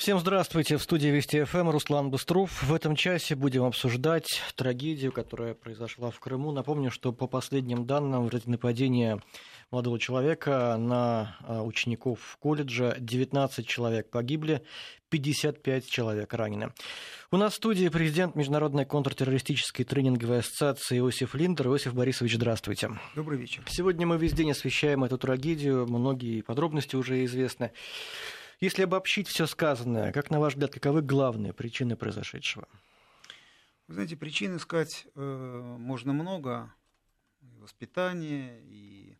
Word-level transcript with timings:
Всем 0.00 0.18
здравствуйте. 0.18 0.78
В 0.78 0.82
студии 0.82 1.08
Вести 1.08 1.44
ФМ 1.44 1.68
Руслан 1.68 2.08
Быстров. 2.08 2.62
В 2.62 2.72
этом 2.72 2.96
часе 2.96 3.34
будем 3.34 3.64
обсуждать 3.64 4.40
трагедию, 4.54 5.12
которая 5.12 5.52
произошла 5.52 6.10
в 6.10 6.18
Крыму. 6.18 6.52
Напомню, 6.52 6.90
что 6.90 7.12
по 7.12 7.26
последним 7.26 7.84
данным, 7.84 8.22
в 8.22 8.28
результате 8.30 8.50
нападения 8.50 9.20
молодого 9.70 9.98
человека 9.98 10.78
на 10.78 11.36
а, 11.42 11.62
учеников 11.62 12.38
колледжа 12.40 12.96
19 12.98 13.68
человек 13.68 14.08
погибли, 14.08 14.62
55 15.10 15.86
человек 15.86 16.32
ранены. 16.32 16.72
У 17.30 17.36
нас 17.36 17.52
в 17.52 17.56
студии 17.56 17.86
президент 17.88 18.34
Международной 18.36 18.86
контртеррористической 18.86 19.84
тренинговой 19.84 20.38
ассоциации 20.38 20.96
Иосиф 20.98 21.34
Линдер. 21.34 21.66
Иосиф 21.66 21.92
Борисович, 21.92 22.36
здравствуйте. 22.36 22.90
Добрый 23.14 23.38
вечер. 23.38 23.64
Сегодня 23.68 24.06
мы 24.06 24.16
весь 24.16 24.32
день 24.32 24.52
освещаем 24.52 25.04
эту 25.04 25.18
трагедию, 25.18 25.86
многие 25.86 26.40
подробности 26.40 26.96
уже 26.96 27.22
известны. 27.26 27.72
Если 28.60 28.82
обобщить 28.82 29.26
все 29.26 29.46
сказанное, 29.46 30.12
как 30.12 30.28
на 30.28 30.38
ваш 30.38 30.52
взгляд, 30.52 30.70
каковы 30.70 31.00
главные 31.00 31.54
причины 31.54 31.96
произошедшего? 31.96 32.68
Вы 33.88 33.94
знаете, 33.94 34.16
причин 34.16 34.58
искать 34.58 35.06
э, 35.14 35.76
можно 35.78 36.12
много. 36.12 36.70
И 37.40 37.56
воспитание, 37.56 38.60
и 38.64 39.16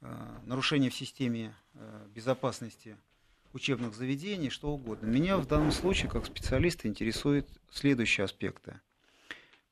э, 0.00 0.38
нарушение 0.44 0.90
в 0.90 0.94
системе 0.94 1.56
э, 1.74 2.06
безопасности 2.14 2.96
учебных 3.52 3.96
заведений, 3.96 4.48
что 4.48 4.70
угодно. 4.70 5.06
Меня 5.06 5.38
в 5.38 5.46
данном 5.48 5.72
случае, 5.72 6.08
как 6.08 6.24
специалиста, 6.24 6.86
интересуют 6.86 7.48
следующие 7.68 8.24
аспекты. 8.24 8.80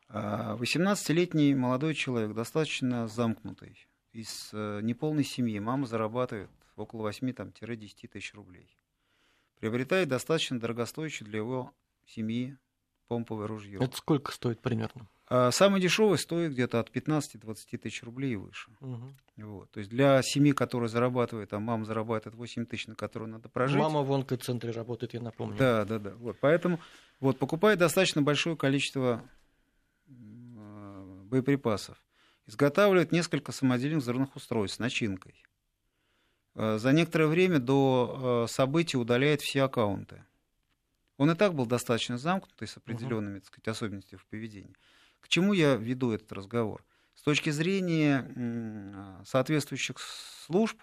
18-летний 0.09 1.55
молодой 1.55 1.95
человек, 1.95 2.35
достаточно 2.35 3.07
замкнутый, 3.07 3.87
из 4.13 4.51
неполной 4.53 5.23
семьи, 5.23 5.61
мама 5.61 5.87
зарабатывает 5.87 6.51
около 6.75 7.09
8-10 7.09 8.09
тысяч 8.09 8.35
рублей 8.35 8.80
приобретает 9.61 10.09
достаточно 10.09 10.59
дорогостоящее 10.59 11.29
для 11.29 11.39
его 11.39 11.73
семьи 12.07 12.57
помповое 13.09 13.47
ружье. 13.47 13.79
Это 13.81 13.97
сколько 13.97 14.33
стоит 14.33 14.61
примерно? 14.61 15.09
А 15.27 15.53
самый 15.53 15.81
дешевый 15.81 16.19
стоит 16.19 16.53
где-то 16.53 16.81
от 16.81 16.91
15-20 16.91 17.79
тысяч 17.79 18.03
рублей 18.03 18.33
и 18.33 18.37
выше. 18.37 18.73
Угу. 18.81 19.15
Вот. 19.37 19.71
То 19.71 19.79
есть 19.79 19.91
для 19.91 20.21
семьи, 20.23 20.53
которая 20.53 20.89
зарабатывает, 20.89 21.53
а 21.53 21.61
мама 21.61 21.85
зарабатывает 21.85 22.37
8 22.37 22.67
тысяч, 22.67 22.89
на 22.89 22.97
которую 22.97 23.31
надо 23.31 23.49
прожить. 23.49 23.79
Мама 23.79 24.03
в 24.03 24.13
онкоцентре 24.13 24.73
работает, 24.73 25.15
я 25.15 25.21
напомню. 25.21 25.57
Да, 25.57 25.85
да, 25.85 26.01
да. 26.01 26.15
Вот. 26.17 26.37
Поэтому 26.41 26.81
вот, 27.21 27.39
покупает 27.39 27.79
достаточно 27.79 28.23
большое 28.23 28.57
количество 28.57 29.23
боеприпасов. 30.09 31.97
Изготавливает 32.47 33.13
несколько 33.13 33.53
самодельных 33.53 34.03
взрывных 34.03 34.35
устройств 34.35 34.77
с 34.77 34.79
начинкой. 34.81 35.35
Э, 36.61 36.77
за 36.77 36.93
некоторое 36.93 37.27
время 37.27 37.59
до 37.59 38.45
э, 38.45 38.53
событий 38.53 38.99
удаляет 38.99 39.41
все 39.41 39.63
аккаунты. 39.63 40.23
Он 41.17 41.31
и 41.31 41.35
так 41.35 41.55
был 41.55 41.65
достаточно 41.65 42.19
замкнутый 42.19 42.69
с 42.69 42.77
определенными 42.77 43.39
так 43.39 43.47
сказать, 43.47 43.69
особенностями 43.69 44.19
в 44.19 44.27
поведении. 44.27 44.77
К 45.21 45.29
чему 45.29 45.55
я 45.55 45.77
веду 45.77 46.13
этот 46.13 46.31
разговор? 46.33 46.85
С 47.15 47.23
точки 47.23 47.49
зрения 47.49 49.23
соответствующих 49.25 49.99
служб, 49.99 50.79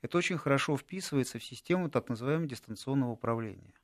это 0.00 0.16
очень 0.16 0.38
хорошо 0.38 0.78
вписывается 0.78 1.38
в 1.38 1.44
систему 1.44 1.90
так 1.90 2.08
называемого 2.08 2.48
дистанционного 2.48 3.10
управления. 3.10 3.74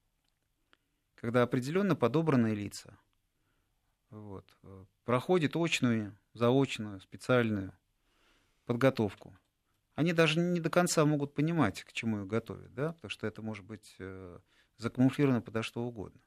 Когда 1.17 1.43
определенно 1.43 1.97
подобранные 1.97 2.55
лица 2.55 2.97
вот, 4.09 4.47
э, 4.63 4.85
проходят 5.05 5.55
очную, 5.55 6.17
заочную, 6.33 7.01
специальную 7.01 7.73
подготовку 8.65 9.35
они 9.97 10.13
даже 10.13 10.39
не 10.39 10.61
до 10.61 10.71
конца 10.71 11.05
могут 11.05 11.35
понимать, 11.35 11.83
к 11.83 11.93
чему 11.93 12.21
их 12.21 12.27
готовят, 12.27 12.73
да, 12.75 12.93
потому 12.93 13.11
что 13.11 13.27
это 13.27 13.43
может 13.43 13.65
быть 13.65 13.97
э, 13.99 14.39
закамуфлировано 14.77 15.41
подо 15.41 15.63
что 15.63 15.83
угодно. 15.83 16.21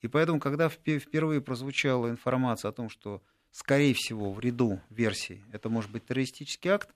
И 0.00 0.08
поэтому, 0.08 0.40
когда 0.40 0.68
впервые 0.68 1.40
прозвучала 1.40 2.08
информация 2.08 2.68
о 2.68 2.72
том, 2.72 2.88
что, 2.88 3.22
скорее 3.50 3.92
всего, 3.94 4.32
в 4.32 4.40
ряду 4.40 4.80
версий 4.88 5.44
это 5.52 5.68
может 5.68 5.90
быть 5.90 6.06
террористический 6.06 6.70
акт, 6.70 6.94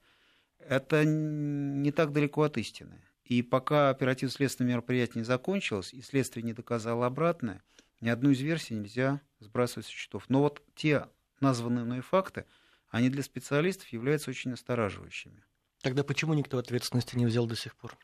это 0.59 1.03
не 1.05 1.91
так 1.91 2.13
далеко 2.13 2.43
от 2.43 2.57
истины. 2.57 3.01
И 3.25 3.41
пока 3.41 3.89
оперативно-следственное 3.89 4.71
мероприятие 4.71 5.21
не 5.21 5.25
закончилось, 5.25 5.93
и 5.93 6.01
следствие 6.01 6.43
не 6.43 6.53
доказало 6.53 7.05
обратное, 7.05 7.61
ни 7.99 8.07
одну 8.07 8.29
из 8.29 8.39
версий 8.39 8.75
нельзя 8.75 9.21
сбрасывать 9.39 9.87
со 9.87 9.91
счетов. 9.91 10.29
Но 10.29 10.41
вот 10.41 10.63
те 10.73 11.07
названные 11.41 11.83
мной 11.83 11.99
факты, 11.99 12.45
они 12.89 13.09
для 13.09 13.23
специалистов 13.23 13.89
являются 13.89 14.29
очень 14.29 14.51
настораживающими. 14.51 15.43
Тогда 15.87 16.03
почему 16.03 16.33
никто 16.33 16.57
ответственности 16.57 17.15
не 17.15 17.25
взял 17.25 17.45
до 17.45 17.55
сих 17.55 17.73
пор? 17.73 17.97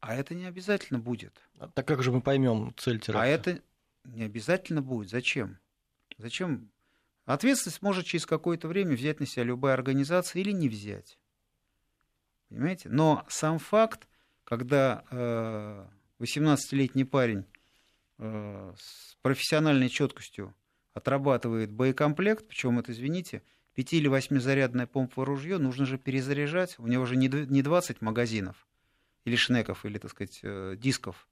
А 0.00 0.16
это 0.16 0.34
не 0.34 0.46
обязательно 0.46 0.98
будет. 0.98 1.40
А 1.60 1.68
так 1.68 1.86
как 1.86 2.02
же 2.02 2.10
мы 2.10 2.20
поймем 2.20 2.74
цель 2.76 2.98
теракта? 2.98 3.22
А 3.22 3.26
это 3.26 3.62
не 4.02 4.24
обязательно 4.24 4.82
будет. 4.82 5.10
Зачем? 5.10 5.60
Зачем? 6.18 6.72
Ответственность 7.26 7.82
может 7.82 8.06
через 8.06 8.26
какое-то 8.26 8.66
время 8.66 8.96
взять 8.96 9.20
на 9.20 9.26
себя 9.26 9.44
любая 9.44 9.74
организация 9.74 10.40
или 10.40 10.50
не 10.50 10.68
взять. 10.68 11.20
Понимаете? 12.48 12.88
Но 12.88 13.24
сам 13.28 13.60
факт, 13.60 14.08
когда 14.42 15.04
э, 15.12 15.86
18-летний 16.18 17.04
парень 17.04 17.44
э, 18.18 18.74
с 18.76 19.16
профессиональной 19.22 19.88
четкостью 19.88 20.52
отрабатывает 20.94 21.70
боекомплект, 21.70 22.48
причем 22.48 22.80
это, 22.80 22.90
извините, 22.90 23.44
5 23.80 23.94
или 23.94 24.10
8-зарядное 24.10 24.86
помповое 24.86 25.24
ружье 25.26 25.56
нужно 25.56 25.86
же 25.86 25.96
перезаряжать. 25.96 26.78
У 26.78 26.86
него 26.86 27.06
же 27.06 27.16
не 27.16 27.28
20 27.62 28.02
магазинов 28.02 28.68
или 29.24 29.36
шнеков, 29.36 29.86
или, 29.86 29.96
так 29.96 30.10
сказать, 30.10 30.40
э, 30.42 30.76
дисков, 30.76 31.26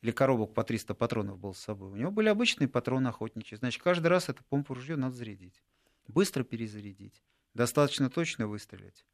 или 0.00 0.12
коробок 0.12 0.54
по 0.54 0.62
300 0.62 0.94
патронов 0.94 1.40
был 1.40 1.54
с 1.54 1.58
собой. 1.58 1.90
У 1.90 1.96
него 1.96 2.12
были 2.12 2.28
обычные 2.28 2.68
патроны 2.68 3.08
охотничьи. 3.08 3.58
Значит, 3.58 3.82
каждый 3.82 4.06
раз 4.06 4.28
это 4.28 4.44
помповое 4.48 4.78
ружье 4.78 4.94
надо 4.94 5.16
зарядить. 5.16 5.60
Быстро 6.06 6.44
перезарядить. 6.44 7.20
Достаточно 7.54 8.08
точно 8.10 8.46
выстрелить. 8.46 9.04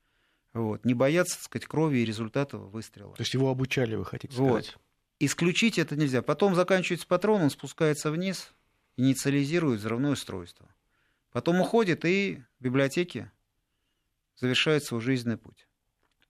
Вот. 0.52 0.84
Не 0.84 0.92
бояться, 0.92 1.36
так 1.36 1.44
сказать, 1.44 1.66
крови 1.66 2.00
и 2.00 2.04
результатов 2.04 2.70
выстрела. 2.70 3.14
То 3.14 3.22
есть 3.22 3.32
его 3.32 3.48
обучали, 3.48 3.94
вы 3.94 4.04
хотите 4.04 4.34
сказать? 4.34 4.72
Вот. 4.74 4.78
Исключить 5.20 5.78
это 5.78 5.96
нельзя. 5.96 6.20
Потом 6.20 6.54
заканчивается 6.54 7.06
патрон, 7.06 7.40
он 7.40 7.50
спускается 7.50 8.10
вниз, 8.10 8.52
инициализирует 8.98 9.80
взрывное 9.80 10.10
устройство. 10.10 10.68
Потом 11.34 11.60
уходит 11.60 12.04
и 12.04 12.40
в 12.60 12.62
библиотеке 12.62 13.32
завершает 14.36 14.84
свой 14.84 15.00
жизненный 15.00 15.36
путь. 15.36 15.66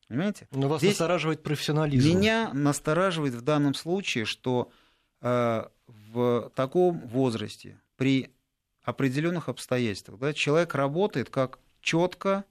Понимаете? 0.09 0.49
Но 0.51 0.67
вас 0.67 0.81
Здесь 0.81 0.93
настораживает 0.93 1.43
профессионализм. 1.43 2.09
Меня 2.09 2.51
настораживает 2.55 3.35
в 3.35 3.43
данном 3.43 3.75
случае, 3.75 4.25
что 4.25 4.73
э, 5.21 5.65
в 5.87 6.51
таком 6.55 7.07
возрасте, 7.07 7.79
при 7.99 8.33
определенных 8.81 9.51
обстоятельствах, 9.51 10.19
да, 10.19 10.33
человек 10.33 10.75
работает 10.75 11.29
как 11.29 11.59
четко 11.83 12.47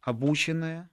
обученная 0.00 0.90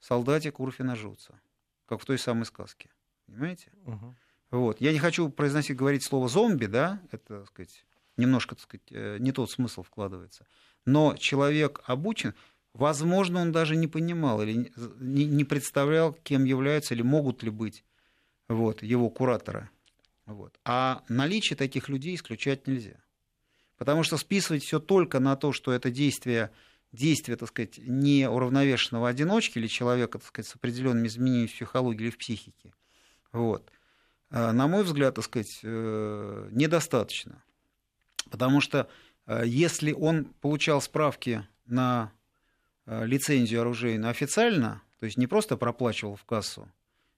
солдатик 0.00 0.58
Урфина 0.58 0.96
Жуца, 0.96 1.40
как 1.86 2.00
в 2.00 2.04
той 2.04 2.18
самой 2.18 2.44
сказке. 2.44 2.90
Понимаете? 3.26 3.70
Угу. 3.84 4.16
Вот. 4.50 4.80
Я 4.80 4.92
не 4.92 4.98
хочу 4.98 5.28
произносить, 5.28 5.76
говорить 5.76 6.02
слово 6.02 6.28
зомби, 6.28 6.66
да, 6.66 7.00
это, 7.12 7.38
так 7.38 7.46
сказать, 7.46 7.84
немножко, 8.18 8.54
так 8.54 8.64
сказать, 8.64 8.86
э, 8.90 9.16
не 9.20 9.32
тот 9.32 9.50
смысл 9.50 9.82
вкладывается. 9.82 10.46
Но 10.84 11.16
человек 11.16 11.80
обучен, 11.84 12.34
возможно, 12.74 13.40
он 13.40 13.52
даже 13.52 13.76
не 13.76 13.86
понимал 13.86 14.42
или 14.42 14.70
не 15.00 15.44
представлял, 15.44 16.12
кем 16.12 16.44
являются 16.44 16.94
или 16.94 17.02
могут 17.02 17.42
ли 17.42 17.50
быть 17.50 17.84
вот, 18.48 18.82
его 18.82 19.10
кураторы. 19.10 19.70
Вот. 20.26 20.58
А 20.64 21.02
наличие 21.08 21.56
таких 21.56 21.88
людей 21.88 22.14
исключать 22.14 22.66
нельзя. 22.66 23.00
Потому 23.78 24.02
что 24.02 24.16
списывать 24.16 24.62
все 24.62 24.80
только 24.80 25.20
на 25.20 25.36
то, 25.36 25.52
что 25.52 25.72
это 25.72 25.90
действие, 25.90 26.50
действие 26.92 27.36
так 27.36 27.48
сказать, 27.48 27.78
не 27.78 28.28
уравновешенного 28.28 29.08
одиночки 29.08 29.58
или 29.58 29.68
человека 29.68 30.18
так 30.18 30.26
сказать, 30.26 30.50
с 30.50 30.56
определенными 30.56 31.06
изменениями 31.06 31.46
в 31.46 31.54
психологии 31.54 32.04
или 32.04 32.10
в 32.10 32.18
психике, 32.18 32.74
вот, 33.32 33.70
э, 34.30 34.50
на 34.50 34.66
мой 34.66 34.82
взгляд, 34.82 35.14
так 35.14 35.24
сказать, 35.24 35.60
э, 35.62 36.48
недостаточно. 36.50 37.42
Потому 38.30 38.60
что 38.60 38.88
э, 39.26 39.42
если 39.46 39.92
он 39.92 40.24
получал 40.40 40.80
справки 40.80 41.46
на 41.66 42.12
э, 42.86 43.06
лицензию 43.06 43.62
оружейную 43.62 44.10
официально, 44.10 44.82
то 44.98 45.06
есть 45.06 45.16
не 45.16 45.26
просто 45.26 45.56
проплачивал 45.56 46.16
в 46.16 46.24
кассу, 46.24 46.70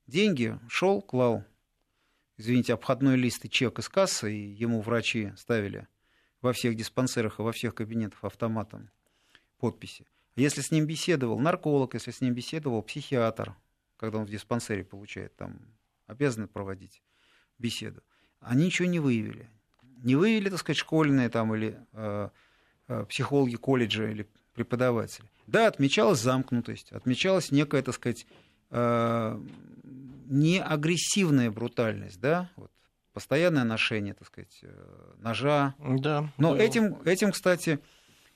деньги 0.07 0.59
шел, 0.69 1.01
клал, 1.01 1.45
извините, 2.37 2.75
обходной 2.75 3.17
лист 3.17 3.45
и 3.45 3.51
чек 3.51 3.79
из 3.79 3.89
кассы, 3.89 4.35
и 4.35 4.53
ему 4.53 4.81
врачи 4.81 5.33
ставили 5.37 5.87
во 6.41 6.53
всех 6.53 6.75
диспансерах 6.75 7.39
и 7.39 7.43
во 7.43 7.53
всех 7.53 7.75
кабинетах 7.75 8.25
автоматом 8.25 8.91
подписи. 9.59 10.07
Если 10.37 10.63
с 10.63 10.71
ним 10.71 10.87
беседовал 10.87 11.39
нарколог, 11.39 11.95
если 11.95 12.13
с 12.13 12.21
ним 12.21 12.35
беседовал 12.35 12.83
психиатр, 12.83 13.55
когда 13.97 14.19
он 14.19 14.25
в 14.25 14.31
диспансере 14.31 14.85
получает, 14.85 15.37
там 15.37 15.61
обязаны 16.07 16.47
проводить 16.47 17.03
беседу, 17.59 18.03
они 18.41 18.67
ничего 18.67 18.89
не 18.89 19.01
выявили 19.01 19.51
не 20.03 20.17
выявили, 20.17 20.51
так 20.51 20.59
сказать, 20.59 20.79
школьные 20.79 21.29
там 21.29 21.55
или 21.55 21.77
э, 21.93 22.29
э, 22.89 23.05
психологи 23.09 23.57
колледжа 23.57 24.09
или 24.09 24.27
преподаватели. 24.55 25.27
Да, 25.47 25.67
отмечалась 25.67 26.21
замкнутость, 26.21 26.93
отмечалась 26.93 27.51
некая, 27.51 27.83
так 27.83 27.95
сказать, 27.95 28.27
э, 28.71 29.41
не 30.27 30.61
агрессивная 30.61 31.51
брутальность, 31.51 32.21
да, 32.21 32.51
вот, 32.57 32.71
по 33.13 33.15
постоянное 33.15 33.65
ношение, 33.65 34.15
так 34.15 34.29
сказать, 34.29 34.65
ножа. 35.19 35.75
Да. 35.81 36.31
Но 36.39 36.57
этим, 36.57 36.97
этим, 37.05 37.33
кстати, 37.33 37.81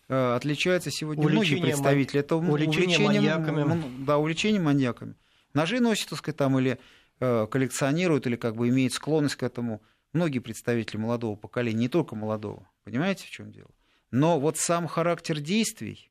отличаются 0.08 0.90
сегодня 0.90 1.24
увлечение 1.24 1.58
многие 1.58 1.72
представители. 1.72 2.20
Это 2.20 2.36
увлечение 2.36 2.98
маньяками. 2.98 4.04
Да, 4.04 4.18
увлечение 4.18 4.60
маньяками. 4.60 5.14
Ножи 5.54 5.80
носят, 5.80 6.10
так 6.10 6.18
сказать, 6.18 6.36
там 6.36 6.58
или 6.58 6.78
коллекционируют, 7.18 8.26
или 8.26 8.36
как 8.36 8.56
бы 8.56 8.68
имеют 8.68 8.92
склонность 8.92 9.36
к 9.36 9.44
этому. 9.44 9.80
Многие 10.14 10.38
представители 10.38 10.96
молодого 10.96 11.34
поколения, 11.34 11.80
не 11.80 11.88
только 11.88 12.14
молодого. 12.14 12.66
Понимаете, 12.84 13.26
в 13.26 13.30
чем 13.30 13.50
дело? 13.50 13.70
Но 14.12 14.38
вот 14.38 14.56
сам 14.56 14.86
характер 14.86 15.40
действий, 15.40 16.10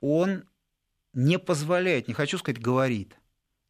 он 0.00 0.44
не 1.12 1.38
позволяет, 1.38 2.08
не 2.08 2.14
хочу 2.14 2.36
сказать 2.36 2.60
говорит, 2.60 3.16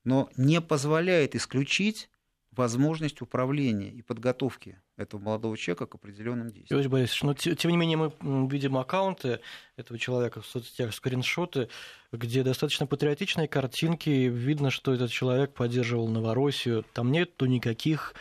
но 0.04 0.31
не 0.38 0.62
позволяет 0.62 1.34
исключить 1.34 2.08
возможность 2.50 3.20
управления 3.20 3.90
и 3.90 4.00
подготовки 4.00 4.81
этого 4.96 5.20
молодого 5.20 5.56
человека 5.58 5.87
к 5.87 5.94
определенным 5.96 6.50
действиям. 6.50 6.78
Юрий 6.78 6.90
Борисович, 6.90 7.22
но 7.22 7.34
тем 7.34 7.70
не 7.70 7.76
менее 7.76 7.96
мы 7.98 8.48
видим 8.48 8.78
аккаунты 8.78 9.40
этого 9.76 9.98
человека 9.98 10.40
в 10.40 10.46
соцсетях, 10.46 10.94
скриншоты, 10.94 11.69
где 12.10 12.43
достаточно 12.43 12.87
патриотичные 12.87 13.48
картинки, 13.48 14.08
видно, 14.08 14.70
что 14.70 14.94
этот 14.94 15.10
человек 15.10 15.52
поддерживал 15.52 16.08
Новороссию, 16.08 16.84
там 16.94 17.10
нет 17.12 17.40
никаких 17.40 18.14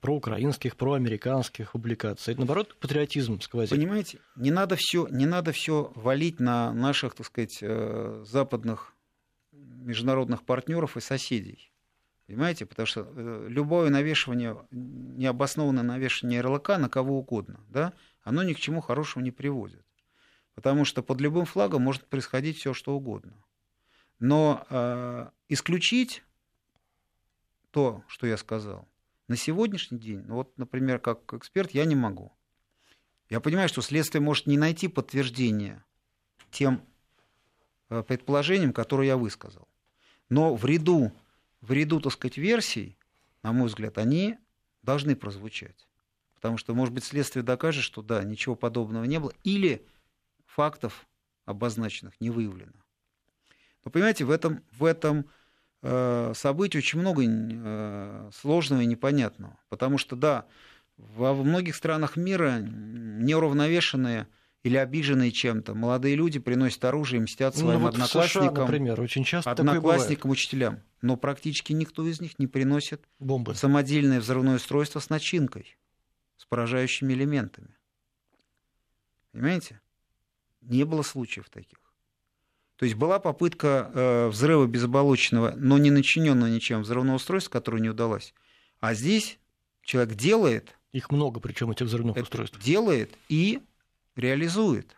проукраинских, 0.00 0.76
проамериканских 0.76 1.72
публикаций. 1.72 2.32
Это, 2.32 2.40
наоборот, 2.40 2.76
патриотизм 2.78 3.40
сквозит. 3.40 3.70
Понимаете, 3.70 4.18
не 4.36 4.50
надо 4.50 4.76
все, 4.76 5.08
не 5.08 5.26
надо 5.26 5.52
все 5.52 5.92
валить 5.94 6.40
на 6.40 6.72
наших, 6.72 7.14
так 7.14 7.26
сказать, 7.26 7.58
э, 7.62 8.22
западных 8.26 8.94
международных 9.52 10.42
партнеров 10.44 10.96
и 10.96 11.00
соседей. 11.00 11.72
Понимаете? 12.26 12.66
Потому 12.66 12.86
что 12.86 13.08
э, 13.14 13.46
любое 13.48 13.90
навешивание, 13.90 14.56
необоснованное 14.70 15.82
навешивание 15.82 16.38
ярлыка 16.38 16.78
на 16.78 16.88
кого 16.88 17.18
угодно, 17.18 17.60
да, 17.68 17.94
оно 18.22 18.42
ни 18.42 18.52
к 18.52 18.60
чему 18.60 18.80
хорошему 18.80 19.24
не 19.24 19.30
приводит. 19.30 19.84
Потому 20.54 20.84
что 20.84 21.02
под 21.02 21.20
любым 21.20 21.46
флагом 21.46 21.82
может 21.82 22.06
происходить 22.06 22.58
все, 22.58 22.74
что 22.74 22.94
угодно. 22.94 23.32
Но 24.18 24.66
э, 24.68 25.30
исключить 25.48 26.22
то, 27.70 28.04
что 28.06 28.26
я 28.26 28.36
сказал, 28.36 28.86
на 29.28 29.36
сегодняшний 29.36 29.98
день, 29.98 30.22
ну 30.26 30.36
вот, 30.36 30.56
например, 30.58 30.98
как 30.98 31.32
эксперт, 31.34 31.70
я 31.72 31.84
не 31.84 31.94
могу. 31.94 32.32
Я 33.30 33.40
понимаю, 33.40 33.68
что 33.68 33.80
следствие 33.80 34.20
может 34.20 34.46
не 34.46 34.58
найти 34.58 34.88
подтверждения 34.88 35.84
тем 36.50 36.84
э, 37.88 38.02
предположениям, 38.02 38.72
которые 38.72 39.08
я 39.08 39.16
высказал. 39.16 39.68
Но 40.28 40.54
в 40.54 40.64
ряду, 40.66 41.12
в 41.60 41.72
ряду, 41.72 42.00
так 42.00 42.12
сказать, 42.12 42.36
версий, 42.36 42.96
на 43.42 43.52
мой 43.52 43.68
взгляд, 43.68 43.98
они 43.98 44.38
должны 44.82 45.16
прозвучать. 45.16 45.88
Потому 46.34 46.58
что, 46.58 46.74
может 46.74 46.92
быть, 46.92 47.04
следствие 47.04 47.42
докажет, 47.42 47.84
что 47.84 48.02
да, 48.02 48.22
ничего 48.24 48.54
подобного 48.54 49.04
не 49.04 49.18
было, 49.18 49.32
или 49.44 49.86
фактов 50.44 51.06
обозначенных 51.44 52.20
не 52.20 52.30
выявлено. 52.30 52.72
Но 53.84 53.90
понимаете, 53.90 54.24
в 54.24 54.30
этом, 54.30 54.62
в 54.72 54.84
этом 54.84 55.26
событий 55.82 56.78
очень 56.78 57.00
много 57.00 57.22
э, 57.24 58.30
сложного 58.34 58.82
и 58.82 58.86
непонятного. 58.86 59.58
Потому 59.68 59.98
что, 59.98 60.14
да, 60.16 60.46
во 60.96 61.34
многих 61.34 61.74
странах 61.74 62.16
мира 62.16 62.58
неуравновешенные 62.60 64.28
или 64.62 64.76
обиженные 64.76 65.32
чем-то 65.32 65.74
молодые 65.74 66.14
люди 66.14 66.38
приносят 66.38 66.84
оружие 66.84 67.18
и 67.18 67.22
мстят 67.22 67.54
ну, 67.56 67.60
своим 67.60 67.80
ну, 67.80 67.86
вот 67.86 67.94
одноклассникам, 67.94 68.54
США, 68.54 68.62
например, 68.62 69.00
очень 69.00 69.24
часто 69.24 69.50
одноклассникам, 69.50 70.30
учителям. 70.30 70.80
Но 71.00 71.16
практически 71.16 71.72
никто 71.72 72.06
из 72.06 72.20
них 72.20 72.38
не 72.38 72.46
приносит 72.46 73.02
Бомбы. 73.18 73.56
самодельное 73.56 74.20
взрывное 74.20 74.56
устройство 74.56 75.00
с 75.00 75.10
начинкой, 75.10 75.76
с 76.36 76.46
поражающими 76.46 77.12
элементами. 77.12 77.74
Понимаете? 79.32 79.80
Не 80.60 80.84
было 80.84 81.02
случаев 81.02 81.50
таких. 81.50 81.81
То 82.76 82.84
есть 82.84 82.96
была 82.96 83.18
попытка 83.18 83.90
э, 83.94 84.28
взрыва 84.28 84.66
безоболочного, 84.66 85.54
но 85.56 85.78
не 85.78 85.90
начиненного 85.90 86.48
ничем 86.48 86.82
взрывного 86.82 87.16
устройства, 87.16 87.50
которое 87.52 87.80
не 87.80 87.90
удалось. 87.90 88.34
А 88.80 88.94
здесь 88.94 89.38
человек 89.82 90.14
делает. 90.14 90.76
Их 90.92 91.10
много, 91.10 91.40
причем 91.40 91.70
этих 91.70 91.86
взрывных 91.86 92.16
устройств. 92.16 92.58
Делает 92.62 93.16
и 93.28 93.60
реализует. 94.16 94.96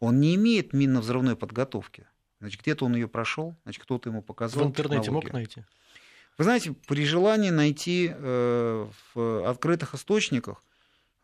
Он 0.00 0.20
не 0.20 0.34
имеет 0.36 0.72
минно-взрывной 0.72 1.36
подготовки. 1.36 2.06
Значит, 2.40 2.60
где-то 2.60 2.84
он 2.84 2.94
ее 2.94 3.08
прошел, 3.08 3.56
значит, 3.64 3.82
кто-то 3.82 4.10
ему 4.10 4.22
показал. 4.22 4.64
В 4.64 4.66
интернете 4.66 5.10
мог 5.10 5.32
найти? 5.32 5.64
Вы 6.36 6.44
знаете, 6.44 6.72
при 6.86 7.04
желании 7.04 7.50
найти 7.50 8.10
э, 8.12 8.88
в 9.14 9.48
открытых 9.48 9.94
источниках, 9.94 10.62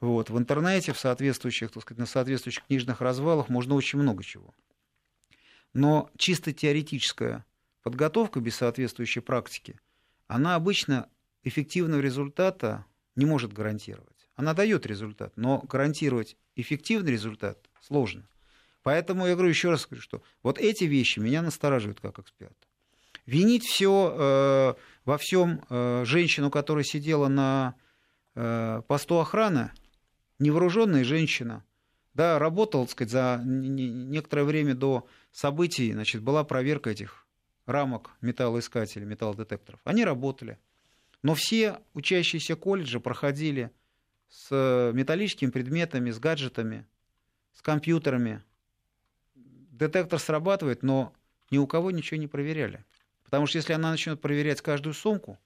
вот, 0.01 0.31
в 0.31 0.39
интернете, 0.39 0.93
в 0.93 0.99
соответствующих, 0.99 1.73
так 1.73 1.83
сказать, 1.83 1.99
на 1.99 2.07
соответствующих 2.07 2.65
книжных 2.67 3.01
развалах 3.01 3.49
можно 3.49 3.75
очень 3.75 3.99
много 3.99 4.25
чего. 4.25 4.55
Но 5.73 6.11
чисто 6.17 6.53
теоретическая 6.53 7.45
подготовка 7.83 8.41
без 8.41 8.57
соответствующей 8.57 9.21
практики, 9.21 9.79
она 10.27 10.55
обычно 10.55 11.09
эффективного 11.43 12.01
результата 12.01 12.87
не 13.17 13.25
может 13.25 13.53
гарантировать. 13.53 14.29
Она 14.35 14.55
дает 14.55 14.87
результат, 14.87 15.33
но 15.37 15.59
гарантировать 15.59 16.37
эффективный 16.57 17.13
результат 17.13 17.59
сложно. 17.81 18.27
Поэтому 18.83 19.27
я 19.27 19.35
говорю 19.35 19.51
еще 19.51 19.71
раз, 19.71 19.83
скажу, 19.83 20.01
что 20.01 20.23
вот 20.43 20.59
эти 20.59 20.85
вещи 20.85 21.19
меня 21.19 21.43
настораживают 21.43 22.01
как 22.01 22.19
эксперта. 22.19 22.55
Винить 23.27 23.65
все 23.65 24.15
э, 24.19 24.75
во 25.05 25.19
всем 25.19 25.63
э, 25.69 26.05
женщину, 26.07 26.51
которая 26.51 26.85
сидела 26.85 27.29
на 27.29 27.75
э, 28.35 28.83
посту 28.89 29.19
охраны, 29.19 29.73
невооруженная 30.39 31.05
женщина, 31.05 31.63
да, 32.15 32.39
работал, 32.39 32.85
так 32.85 32.93
сказать, 32.93 33.11
за 33.11 33.43
некоторое 33.45 34.45
время 34.45 34.75
до 34.75 35.07
событий, 35.33 35.93
значит, 35.93 36.23
была 36.23 36.45
проверка 36.45 36.91
этих 36.91 37.27
рамок 37.67 38.11
металлоискателей, 38.21 39.07
металлодетекторов. 39.07 39.81
Они 39.85 40.05
работали. 40.05 40.59
Но 41.23 41.35
все 41.35 41.79
учащиеся 41.95 42.57
колледжа 42.57 42.99
проходили 42.99 43.71
с 44.29 44.93
металлическими 44.95 45.51
предметами, 45.51 46.11
с 46.11 46.19
гаджетами, 46.19 46.87
с 47.53 47.63
компьютерами. 47.63 48.43
Детектор 49.35 50.19
срабатывает, 50.19 50.83
но 50.83 51.13
ни 51.51 51.59
у 51.59 51.67
кого 51.67 51.91
ничего 51.91 52.19
не 52.19 52.27
проверяли. 52.27 52.85
Потому 53.25 53.47
что 53.47 53.59
если 53.59 53.73
она 53.73 53.91
начнет 53.91 54.21
проверять 54.21 54.61
каждую 54.61 54.95
сумку 54.95 55.39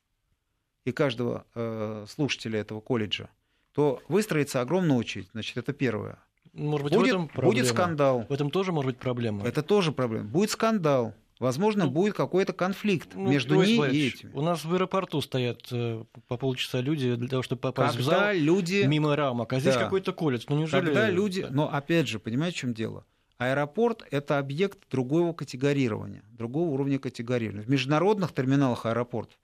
и 0.85 0.93
каждого 0.93 1.47
э, 1.55 2.07
слушателя 2.09 2.61
этого 2.61 2.81
колледжа, 2.81 3.29
то 3.73 4.03
выстроится 4.09 4.61
огромная 4.61 4.97
очередь. 4.97 5.29
Значит, 5.33 5.57
это 5.57 5.73
первое. 5.73 6.19
Может 6.53 6.85
быть, 6.85 6.93
будет, 6.95 7.07
в 7.07 7.09
этом 7.09 7.29
проблема. 7.29 7.53
будет 7.53 7.67
скандал. 7.67 8.27
В 8.29 8.33
этом 8.33 8.51
тоже 8.51 8.73
может 8.73 8.93
быть 8.93 8.99
проблема. 8.99 9.47
Это 9.47 9.63
тоже 9.63 9.93
проблема. 9.93 10.29
Будет 10.29 10.51
скандал. 10.51 11.15
Возможно, 11.41 11.87
ну, 11.87 11.91
будет 11.91 12.15
какой-то 12.15 12.53
конфликт 12.53 13.11
ну, 13.15 13.29
между 13.29 13.61
ней 13.61 13.79
и 13.91 14.09
этим. 14.09 14.31
У 14.35 14.41
нас 14.41 14.65
в 14.65 14.73
аэропорту 14.73 15.21
стоят 15.21 15.67
э, 15.73 16.05
по 16.29 16.37
полчаса 16.37 16.81
люди 16.81 17.17
для 17.17 17.29
того, 17.29 17.43
чтобы 17.43 17.61
попасть 17.61 17.97
Когда 17.97 18.11
в 18.11 18.21
зал 18.21 18.35
люди... 18.35 18.85
мимо 18.87 19.17
рамок, 19.17 19.53
а 19.53 19.59
здесь 19.59 19.75
да. 19.75 19.81
какой-то 19.83 20.13
колец. 20.13 20.45
Ну 20.49 20.57
неужели... 20.57 20.87
Когда 20.87 21.11
люди... 21.11 21.47
Но 21.51 21.73
опять 21.73 22.07
же, 22.07 22.21
понимаете, 22.21 22.57
в 22.57 22.61
чем 22.61 22.75
дело? 22.75 23.05
Аэропорт— 23.37 24.07
это 24.13 24.39
объект 24.39 24.89
другого 24.91 25.33
категорирования, 25.33 26.23
другого 26.31 26.71
уровня 26.71 27.01
категорирования. 27.01 27.65
В 27.65 27.69
международных 27.69 28.33
терминалах 28.33 28.87
аэропортов 28.87 29.39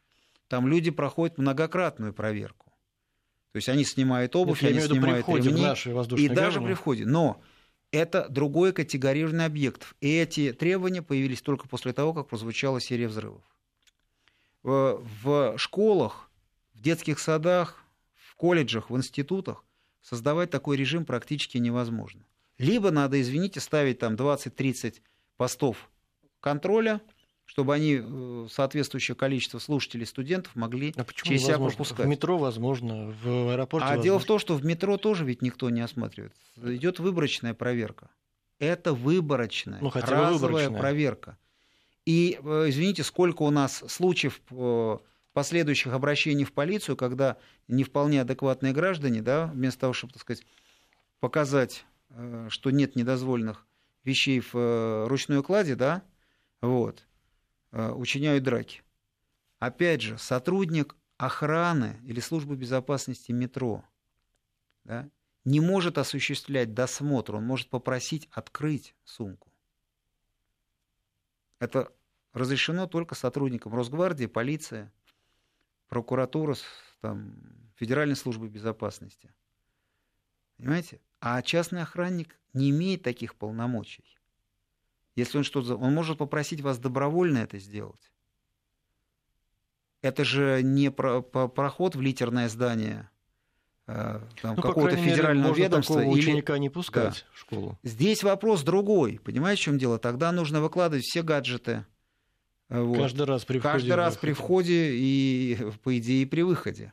там 0.46 0.68
люди 0.68 0.90
проходят 0.92 1.38
многократную 1.38 2.12
проверку. 2.12 2.69
То 3.52 3.56
есть 3.56 3.68
они 3.68 3.84
снимают 3.84 4.36
обувь, 4.36 4.62
Нет, 4.62 4.72
они 4.72 4.80
снимают 4.80 5.28
ремни, 5.28 6.22
и 6.22 6.28
даже 6.28 6.60
при 6.60 6.74
входе. 6.74 7.04
Но 7.04 7.42
это 7.90 8.28
другой 8.28 8.72
категорированный 8.72 9.44
объект. 9.44 9.94
И 10.00 10.08
эти 10.08 10.52
требования 10.52 11.02
появились 11.02 11.42
только 11.42 11.66
после 11.68 11.92
того, 11.92 12.14
как 12.14 12.28
прозвучала 12.28 12.80
серия 12.80 13.08
взрывов. 13.08 13.42
В 14.62 15.54
школах, 15.56 16.30
в 16.74 16.82
детских 16.82 17.18
садах, 17.18 17.82
в 18.14 18.36
колледжах, 18.36 18.90
в 18.90 18.96
институтах 18.96 19.64
создавать 20.00 20.50
такой 20.50 20.76
режим 20.76 21.04
практически 21.04 21.58
невозможно. 21.58 22.24
Либо 22.58 22.90
надо, 22.90 23.20
извините, 23.20 23.58
ставить 23.58 23.98
там 23.98 24.14
20-30 24.14 25.00
постов 25.36 25.90
контроля, 26.40 27.00
чтобы 27.50 27.74
они 27.74 28.00
э, 28.00 28.46
соответствующее 28.48 29.16
количество 29.16 29.58
слушателей 29.58 30.06
студентов 30.06 30.54
могли 30.54 30.94
а 30.96 31.04
через 31.04 31.42
себя 31.42 31.58
пропускать. 31.58 32.06
В 32.06 32.08
метро 32.08 32.38
возможно, 32.38 33.12
в 33.24 33.50
аэропорте. 33.50 33.86
А 33.86 33.88
возможно. 33.88 34.04
дело 34.04 34.18
в 34.20 34.24
том, 34.24 34.38
что 34.38 34.54
в 34.54 34.64
метро 34.64 34.96
тоже 34.98 35.24
ведь 35.24 35.42
никто 35.42 35.68
не 35.68 35.80
осматривает. 35.80 36.32
Идет 36.62 37.00
выборочная 37.00 37.52
проверка. 37.52 38.08
Это 38.60 38.94
выборочная, 38.94 39.80
ну, 39.80 39.90
хотя 39.90 40.06
разовая 40.06 40.32
выборочная. 40.34 40.78
проверка. 40.78 41.38
И, 42.06 42.38
э, 42.40 42.66
извините, 42.68 43.02
сколько 43.02 43.42
у 43.42 43.50
нас 43.50 43.82
случаев 43.88 44.40
э, 44.52 44.98
последующих 45.32 45.92
обращений 45.92 46.44
в 46.44 46.52
полицию, 46.52 46.96
когда 46.96 47.36
не 47.66 47.82
вполне 47.82 48.20
адекватные 48.20 48.72
граждане, 48.72 49.22
да, 49.22 49.48
вместо 49.48 49.80
того, 49.80 49.92
чтобы, 49.92 50.12
так 50.12 50.22
сказать, 50.22 50.46
показать, 51.18 51.84
что 52.48 52.70
нет 52.70 52.94
недозволенных 52.94 53.66
вещей 54.04 54.40
в 54.40 55.08
ручной 55.08 55.42
кладе, 55.42 55.74
да, 55.74 56.04
вот, 56.60 57.06
учиняют 57.72 58.44
драки. 58.44 58.82
Опять 59.58 60.00
же, 60.00 60.18
сотрудник 60.18 60.96
охраны 61.16 62.00
или 62.04 62.20
службы 62.20 62.56
безопасности 62.56 63.30
метро 63.32 63.84
да, 64.84 65.08
не 65.44 65.60
может 65.60 65.98
осуществлять 65.98 66.74
досмотр, 66.74 67.36
он 67.36 67.44
может 67.44 67.68
попросить 67.68 68.28
открыть 68.32 68.94
сумку. 69.04 69.52
Это 71.58 71.92
разрешено 72.32 72.86
только 72.86 73.14
сотрудникам 73.14 73.74
Росгвардии, 73.74 74.26
полиции, 74.26 74.90
прокуратуры, 75.88 76.54
там, 77.00 77.34
Федеральной 77.76 78.16
службы 78.16 78.48
безопасности. 78.48 79.34
Понимаете? 80.56 81.00
А 81.20 81.40
частный 81.42 81.82
охранник 81.82 82.38
не 82.52 82.70
имеет 82.70 83.02
таких 83.02 83.34
полномочий. 83.34 84.19
Если 85.20 85.38
он 85.38 85.44
что-то... 85.44 85.76
Он 85.76 85.94
может 85.94 86.18
попросить 86.18 86.60
вас 86.60 86.78
добровольно 86.78 87.38
это 87.38 87.58
сделать. 87.58 88.10
Это 90.02 90.24
же 90.24 90.62
не 90.62 90.90
про, 90.90 91.20
про, 91.20 91.48
проход 91.48 91.94
в 91.94 92.00
литерное 92.00 92.48
здание 92.48 93.10
э, 93.86 94.20
там, 94.40 94.56
ну, 94.56 94.62
какого-то 94.62 94.96
федерального 94.96 95.52
мере, 95.52 95.64
ведомства. 95.64 96.00
Или... 96.00 96.08
ученика 96.08 96.56
не 96.58 96.70
пускать 96.70 97.24
да. 97.26 97.34
в 97.34 97.38
школу. 97.38 97.78
Здесь 97.82 98.22
вопрос 98.22 98.62
другой. 98.62 99.20
Понимаете, 99.22 99.60
в 99.60 99.64
чем 99.64 99.78
дело? 99.78 99.98
Тогда 99.98 100.32
нужно 100.32 100.62
выкладывать 100.62 101.04
все 101.04 101.22
гаджеты. 101.22 101.84
Вот. 102.70 102.96
Каждый 102.96 103.26
раз 103.26 103.44
при 103.44 103.58
входе. 103.58 103.72
Каждый 103.72 103.94
раз 103.94 104.16
при 104.16 104.32
входе 104.32 104.92
и, 104.94 105.58
по 105.82 105.98
идее, 105.98 106.22
и 106.22 106.26
при 106.26 106.42
выходе. 106.42 106.92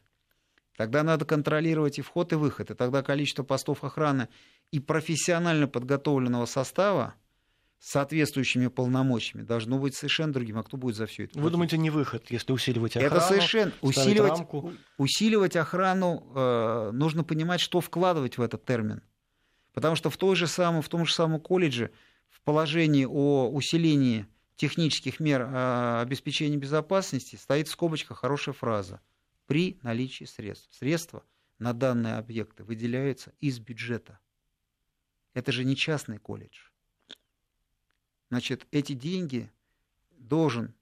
Тогда 0.76 1.02
надо 1.04 1.26
контролировать 1.26 1.98
и 2.00 2.02
вход, 2.02 2.34
и 2.34 2.36
выход. 2.36 2.72
И 2.72 2.74
тогда 2.76 3.02
количество 3.04 3.44
постов 3.44 3.84
охраны 3.84 4.28
и 4.72 4.80
профессионально 4.80 5.68
подготовленного 5.68 6.46
состава 6.46 7.16
с 7.80 7.92
соответствующими 7.92 8.68
полномочиями 8.68 9.44
должно 9.44 9.78
быть 9.78 9.96
совершенно 9.96 10.34
другим. 10.34 10.58
А 10.58 10.64
кто 10.64 10.78
будет 10.78 10.96
за 10.96 11.06
все 11.06 11.26
это? 11.26 11.40
Вы 11.40 11.50
думаете, 11.50 11.78
не 11.78 11.90
выход, 11.90 12.30
если 12.30 12.52
усиливать 12.52 12.98
охрану? 12.98 13.16
Это 13.16 13.26
совершенно 13.26 13.72
усиливать, 13.82 14.32
рамку. 14.32 14.74
усиливать 14.98 15.56
охрану. 15.56 16.32
Э, 16.36 16.92
нужно 16.92 17.24
понимать, 17.24 17.62
что 17.62 17.82
вкладывать 17.82 18.38
в 18.38 18.42
этот 18.42 18.66
термин. 18.66 19.04
Потому 19.74 19.96
что 19.96 20.10
в, 20.10 20.18
той 20.18 20.36
же 20.36 20.48
самом, 20.48 20.82
в 20.82 20.90
том 20.90 21.06
же 21.06 21.14
самом 21.14 21.40
колледже 21.40 21.92
в 22.30 22.42
положении 22.42 23.06
о 23.06 23.50
усилении 23.50 24.26
технических 24.56 25.20
мер 25.20 25.42
э, 25.42 26.02
обеспечения 26.02 26.58
безопасности 26.58 27.36
стоит 27.36 27.68
в 27.68 27.72
скобочках 27.72 28.20
хорошая 28.20 28.54
фраза– 28.54 29.02
при 29.48 29.80
наличии 29.82 30.26
средств. 30.26 30.74
Средства 30.76 31.26
на 31.58 31.74
данные 31.74 32.16
объекты 32.16 32.64
выделяются 32.64 33.34
из 33.40 33.60
бюджета. 33.60 34.20
Это 35.34 35.52
же 35.52 35.64
не 35.64 35.76
частный 35.76 36.20
колледж. 36.20 36.70
Значит, 38.30 38.68
эти 38.72 38.94
деньги 38.94 39.50
должен, 40.18 40.74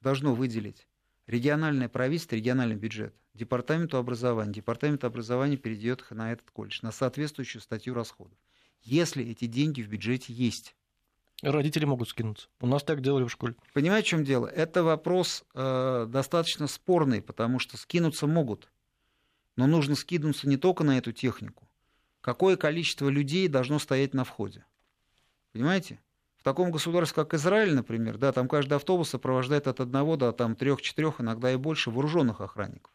должно 0.00 0.34
выделить 0.34 0.88
региональное 1.26 1.88
правительство, 1.88 2.34
региональный 2.34 2.76
бюджет, 2.76 3.14
департаменту 3.34 3.98
образования. 3.98 4.52
Департамент 4.52 5.04
образования 5.04 5.56
перейдет 5.56 6.04
на 6.10 6.32
этот 6.32 6.50
колледж, 6.50 6.80
на 6.82 6.90
соответствующую 6.90 7.62
статью 7.62 7.94
расходов. 7.94 8.38
Если 8.82 9.24
эти 9.24 9.46
деньги 9.46 9.82
в 9.82 9.88
бюджете 9.88 10.32
есть. 10.32 10.74
Родители 11.42 11.84
могут 11.84 12.08
скинуться. 12.08 12.48
У 12.60 12.66
нас 12.66 12.82
так 12.82 13.02
делали 13.02 13.24
в 13.24 13.30
школе. 13.30 13.56
Понимаете, 13.74 14.06
в 14.06 14.10
чем 14.10 14.24
дело? 14.24 14.46
Это 14.46 14.82
вопрос 14.82 15.44
э, 15.54 16.06
достаточно 16.08 16.66
спорный, 16.66 17.20
потому 17.20 17.58
что 17.58 17.76
скинуться 17.76 18.26
могут. 18.26 18.70
Но 19.54 19.66
нужно 19.66 19.96
скинуться 19.96 20.48
не 20.48 20.56
только 20.56 20.82
на 20.82 20.96
эту 20.96 21.12
технику. 21.12 21.68
Какое 22.22 22.56
количество 22.56 23.08
людей 23.08 23.48
должно 23.48 23.78
стоять 23.78 24.14
на 24.14 24.24
входе? 24.24 24.64
Понимаете? 25.52 26.00
Таком 26.46 26.70
государстве, 26.70 27.24
как 27.24 27.34
Израиль, 27.34 27.74
например, 27.74 28.18
да, 28.18 28.30
там 28.30 28.46
каждый 28.46 28.74
автобус 28.74 29.08
сопровождает 29.08 29.66
от 29.66 29.80
одного 29.80 30.14
до 30.16 30.30
там, 30.30 30.54
трех-четырех, 30.54 31.20
иногда 31.20 31.50
и 31.50 31.56
больше 31.56 31.90
вооруженных 31.90 32.40
охранников. 32.40 32.92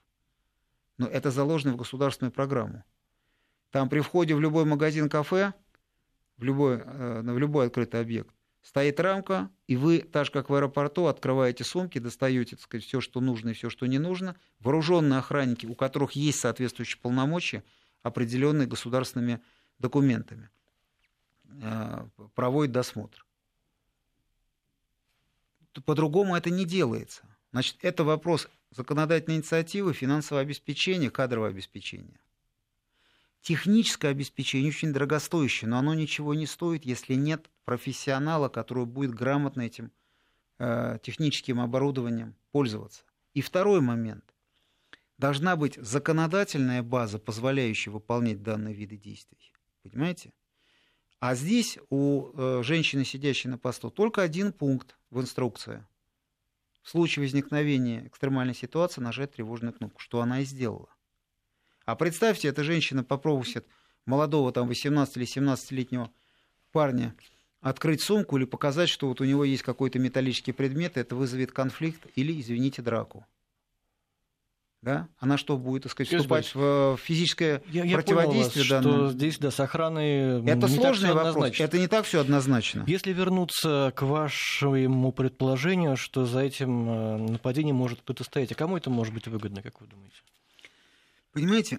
Но 0.98 1.06
это 1.06 1.32
заложено 1.32 1.74
в 1.74 1.76
государственную 1.76 2.32
программу. 2.32 2.86
Там 3.70 3.90
при 3.90 4.00
входе 4.00 4.36
в 4.36 4.40
любой 4.40 4.64
магазин-кафе 4.64 5.52
в 6.38 6.44
любой, 6.46 6.78
э, 6.78 7.22
в 7.26 7.38
любой 7.38 7.68
открытый 7.68 8.00
объект, 8.00 8.34
стоит 8.62 9.02
рамка, 9.02 9.50
и 9.68 9.76
вы, 9.76 10.00
так 10.00 10.28
же 10.28 10.32
как 10.32 10.50
в 10.50 10.54
аэропорту, 10.56 11.08
открываете 11.08 11.66
сумки, 11.66 12.00
достаете 12.00 12.56
так 12.56 12.62
сказать, 12.62 12.86
все, 12.86 13.02
что 13.02 13.20
нужно 13.20 13.50
и 13.50 13.54
все, 13.54 13.70
что 13.70 13.86
не 13.86 14.00
нужно. 14.00 14.38
Вооруженные 14.62 15.20
охранники, 15.20 15.66
у 15.66 15.76
которых 15.76 16.14
есть 16.14 16.40
соответствующие 16.40 17.02
полномочия, 17.02 17.66
определенные 18.02 18.66
государственными 18.66 19.42
документами, 19.78 20.50
э, 21.62 22.08
проводят 22.34 22.72
досмотр. 22.72 23.26
По-другому 25.86 26.36
это 26.36 26.50
не 26.50 26.66
делается. 26.66 27.24
Значит, 27.52 27.78
это 27.82 28.04
вопрос 28.04 28.48
законодательной 28.72 29.38
инициативы, 29.38 29.94
финансового 29.94 30.42
обеспечения, 30.42 31.10
кадрового 31.10 31.50
обеспечения. 31.50 32.20
Техническое 33.42 34.10
обеспечение 34.10 34.70
очень 34.70 34.94
дорогостоящее, 34.94 35.70
но 35.70 35.80
оно 35.80 35.94
ничего 35.94 36.34
не 36.34 36.46
стоит, 36.46 36.86
если 36.86 37.16
нет 37.16 37.50
профессионала, 37.66 38.50
который 38.50 38.86
будет 38.86 39.16
грамотно 39.16 39.62
этим 39.62 39.92
э, 40.60 41.00
техническим 41.02 41.60
оборудованием 41.60 42.36
пользоваться. 42.52 43.04
И 43.34 43.42
второй 43.42 43.82
момент. 43.82 44.24
Должна 45.18 45.56
быть 45.56 45.76
законодательная 45.76 46.82
база, 46.84 47.20
позволяющая 47.20 47.92
выполнять 47.92 48.42
данные 48.42 48.74
виды 48.74 48.98
действий. 48.98 49.54
Понимаете? 49.84 50.34
А 51.22 51.36
здесь 51.36 51.78
у 51.92 52.32
э, 52.34 52.64
женщины, 52.64 53.06
сидящей 53.06 53.48
на 53.48 53.60
посту, 53.60 53.92
только 53.92 54.24
один 54.24 54.52
пункт 54.52 54.98
в 55.12 55.22
инструкции. 55.22 55.86
В 56.82 56.90
случае 56.90 57.22
возникновения 57.22 58.08
экстремальной 58.08 58.56
ситуации 58.56 59.02
нажать 59.02 59.34
тревожную 59.34 59.72
кнопку, 59.72 60.02
что 60.02 60.22
она 60.22 60.42
и 60.42 60.46
сделала. 60.46 60.90
А 61.86 61.96
представьте, 61.96 62.48
эта 62.48 62.64
женщина 62.64 63.04
попросит 63.04 63.68
молодого 64.08 64.52
там 64.52 64.68
18 64.68 65.16
или 65.18 65.28
17-летнего 65.28 66.10
парня 66.72 67.16
открыть 67.60 68.02
сумку 68.02 68.38
или 68.38 68.46
показать, 68.46 68.90
что 68.90 69.08
вот 69.08 69.22
у 69.22 69.24
него 69.24 69.44
есть 69.44 69.62
какой-то 69.62 70.00
металлический 70.00 70.54
предмет, 70.54 70.98
это 70.98 71.16
вызовет 71.16 71.52
конфликт 71.52 72.08
или, 72.16 72.42
извините, 72.42 72.82
драку. 72.82 73.28
Да? 74.82 75.08
Она 75.20 75.38
что 75.38 75.58
будет, 75.58 75.84
так 75.84 75.92
сказать, 75.92 76.12
вступать 76.12 76.56
в 76.56 76.98
физическое 76.98 77.62
я, 77.68 77.84
я 77.84 77.96
противодействие? 77.96 78.66
Я 78.66 78.82
понял 78.82 78.92
вас, 78.92 79.12
что 79.12 79.12
здесь 79.12 79.38
да, 79.38 79.52
с 79.52 79.60
охраной 79.60 80.44
Это 80.44 80.68
не 80.68 80.76
сложный 80.76 81.14
вопрос, 81.14 81.60
это 81.60 81.78
не 81.78 81.88
так 81.88 82.06
все 82.06 82.20
однозначно. 82.20 82.84
Если 82.88 83.14
вернуться 83.14 83.94
к 83.96 84.02
вашему 84.02 85.12
предположению, 85.12 85.98
что 85.98 86.26
за 86.26 86.40
этим 86.40 86.90
э, 86.90 87.18
нападением 87.34 87.76
может 87.76 88.02
кто-то 88.02 88.24
стоять, 88.24 88.52
а 88.52 88.56
кому 88.56 88.76
это 88.76 88.90
может 88.90 89.14
быть 89.14 89.28
выгодно, 89.28 89.62
как 89.62 89.80
вы 89.82 89.88
думаете? 89.88 90.16
Понимаете, 91.32 91.78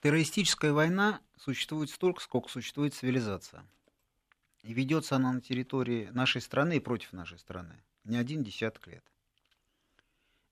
террористическая 0.00 0.72
война 0.72 1.20
существует 1.36 1.90
столько, 1.90 2.22
сколько 2.22 2.48
существует 2.48 2.94
цивилизация. 2.94 3.64
И 4.62 4.72
ведется 4.72 5.16
она 5.16 5.32
на 5.32 5.40
территории 5.40 6.08
нашей 6.12 6.40
страны 6.40 6.76
и 6.76 6.80
против 6.80 7.12
нашей 7.12 7.38
страны 7.38 7.82
не 8.04 8.16
один 8.16 8.42
десяток 8.42 8.86
лет. 8.86 9.04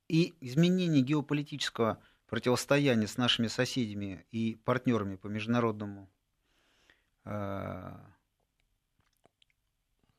И 0.08 0.34
изменение 0.40 1.02
геополитического 1.02 2.00
противостояния 2.26 3.06
с 3.06 3.16
нашими 3.16 3.46
соседями 3.46 4.26
и 4.30 4.56
партнерами 4.64 5.16
по 5.16 5.26
международному 5.26 6.08
э, 7.24 7.96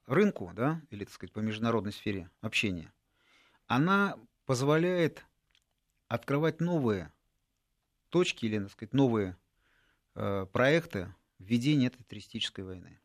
рынку, 0.06 0.51
да, 0.53 0.82
или, 0.89 1.03
так 1.03 1.13
сказать, 1.13 1.34
по 1.34 1.39
международной 1.39 1.91
сфере 1.91 2.29
общения, 2.41 2.91
она 3.67 4.17
позволяет 4.46 5.25
открывать 6.08 6.62
новые 6.62 7.12
точки 8.10 8.46
или, 8.46 8.60
так 8.60 8.72
сказать, 8.72 8.94
новые 8.94 9.38
э, 10.15 10.46
проекты 10.51 11.13
введения 11.39 11.88
этой 11.88 12.03
террористической 12.03 12.63
войны. 12.63 13.00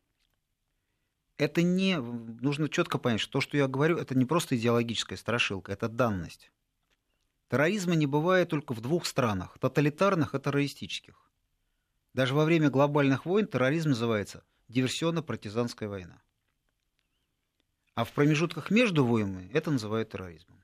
Это 1.37 1.61
не... 1.61 1.97
Нужно 1.97 2.69
четко 2.69 2.97
понять, 2.97 3.19
что 3.19 3.33
то, 3.33 3.41
что 3.41 3.57
я 3.57 3.67
говорю, 3.67 3.97
это 3.97 4.15
не 4.15 4.25
просто 4.25 4.55
идеологическая 4.55 5.17
страшилка, 5.17 5.73
это 5.73 5.89
данность. 5.89 6.52
Терроризма 7.49 7.95
не 7.95 8.07
бывает 8.07 8.49
только 8.49 8.73
в 8.73 8.81
двух 8.81 9.05
странах, 9.05 9.57
тоталитарных 9.59 10.33
и 10.33 10.39
террористических. 10.39 11.31
Даже 12.13 12.33
во 12.33 12.45
время 12.45 12.69
глобальных 12.69 13.25
войн 13.25 13.47
терроризм 13.47 13.89
называется 13.89 14.43
диверсионно-партизанская 14.69 15.87
война. 15.87 16.21
А 17.95 18.05
в 18.05 18.11
промежутках 18.11 18.71
между 18.71 19.05
войнами 19.05 19.49
это 19.53 19.71
называют 19.71 20.09
терроризмом. 20.09 20.63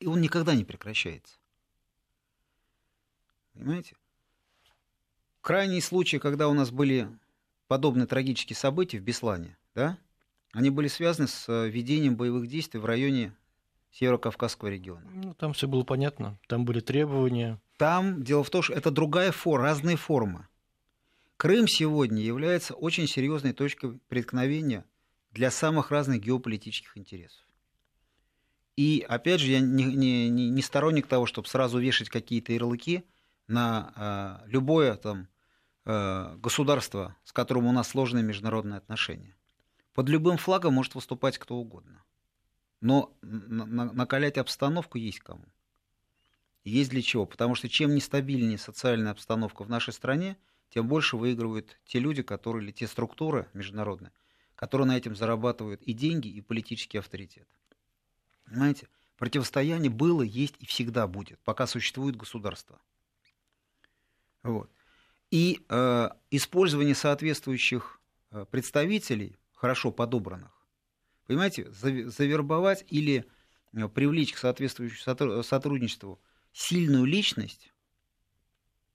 И 0.00 0.06
он 0.06 0.20
никогда 0.20 0.54
не 0.54 0.64
прекращается. 0.64 1.38
Понимаете? 3.54 3.96
Крайний 5.40 5.80
случай, 5.80 6.18
когда 6.18 6.48
у 6.48 6.54
нас 6.54 6.70
были 6.70 7.08
подобные 7.68 8.06
трагические 8.06 8.56
события 8.56 8.98
в 8.98 9.02
Беслане, 9.02 9.56
да, 9.74 9.98
они 10.52 10.70
были 10.70 10.88
связаны 10.88 11.28
с 11.28 11.48
э, 11.48 11.68
ведением 11.68 12.16
боевых 12.16 12.48
действий 12.48 12.80
в 12.80 12.84
районе 12.84 13.34
Северо-Кавказского 13.92 14.68
региона. 14.68 15.08
Ну, 15.12 15.34
там 15.34 15.52
все 15.52 15.66
было 15.66 15.82
понятно, 15.84 16.38
там 16.48 16.64
были 16.64 16.80
требования. 16.80 17.60
Там 17.76 18.22
дело 18.22 18.44
в 18.44 18.50
том, 18.50 18.62
что 18.62 18.74
это 18.74 18.90
другая 18.90 19.32
форма, 19.32 19.64
разные 19.64 19.96
формы. 19.96 20.46
Крым 21.36 21.68
сегодня 21.68 22.20
является 22.22 22.74
очень 22.74 23.06
серьезной 23.06 23.52
точкой 23.52 23.98
преткновения 24.08 24.84
для 25.30 25.50
самых 25.50 25.90
разных 25.90 26.20
геополитических 26.20 26.98
интересов. 26.98 27.44
И 28.76 29.04
опять 29.08 29.40
же, 29.40 29.50
я 29.52 29.60
не, 29.60 29.84
не, 29.84 30.28
не 30.28 30.62
сторонник 30.62 31.06
того, 31.06 31.26
чтобы 31.26 31.48
сразу 31.48 31.78
вешать 31.78 32.08
какие-то 32.10 32.52
ярлыки 32.52 33.04
на 33.48 34.40
э, 34.44 34.48
любое 34.48 34.94
там, 34.94 35.28
э, 35.84 36.36
государство, 36.36 37.16
с 37.24 37.32
которым 37.32 37.66
у 37.66 37.72
нас 37.72 37.88
сложные 37.88 38.22
международные 38.22 38.78
отношения. 38.78 39.36
Под 39.94 40.08
любым 40.08 40.36
флагом 40.36 40.74
может 40.74 40.94
выступать 40.94 41.38
кто 41.38 41.56
угодно. 41.56 42.04
Но 42.80 43.16
накалять 43.22 44.38
обстановку 44.38 44.98
есть 44.98 45.20
кому. 45.20 45.44
Есть 46.64 46.90
для 46.90 47.02
чего. 47.02 47.26
Потому 47.26 47.54
что 47.54 47.68
чем 47.68 47.94
нестабильнее 47.94 48.58
социальная 48.58 49.12
обстановка 49.12 49.64
в 49.64 49.68
нашей 49.68 49.92
стране, 49.92 50.36
тем 50.70 50.86
больше 50.86 51.16
выигрывают 51.16 51.78
те 51.86 51.98
люди, 51.98 52.22
которые, 52.22 52.64
или 52.64 52.72
те 52.72 52.86
структуры 52.86 53.48
международные, 53.54 54.12
которые 54.54 54.86
на 54.86 54.96
этом 54.96 55.16
зарабатывают 55.16 55.82
и 55.82 55.92
деньги, 55.92 56.28
и 56.28 56.40
политический 56.40 56.98
авторитет. 56.98 57.48
Понимаете? 58.44 58.88
Противостояние 59.16 59.90
было, 59.90 60.22
есть 60.22 60.54
и 60.60 60.66
всегда 60.66 61.08
будет, 61.08 61.40
пока 61.40 61.66
существует 61.66 62.14
государство. 62.14 62.80
Вот. 64.44 64.70
И 65.30 65.64
э, 65.68 66.10
использование 66.30 66.94
соответствующих 66.94 68.00
э, 68.30 68.46
представителей, 68.50 69.36
хорошо 69.52 69.90
подобранных, 69.90 70.57
понимаете, 71.28 71.70
завербовать 71.70 72.84
или 72.88 73.26
э, 73.74 73.88
привлечь 73.88 74.32
к 74.32 74.38
соответствующему 74.38 75.42
сотрудничеству 75.42 76.20
сильную 76.52 77.04
личность, 77.04 77.72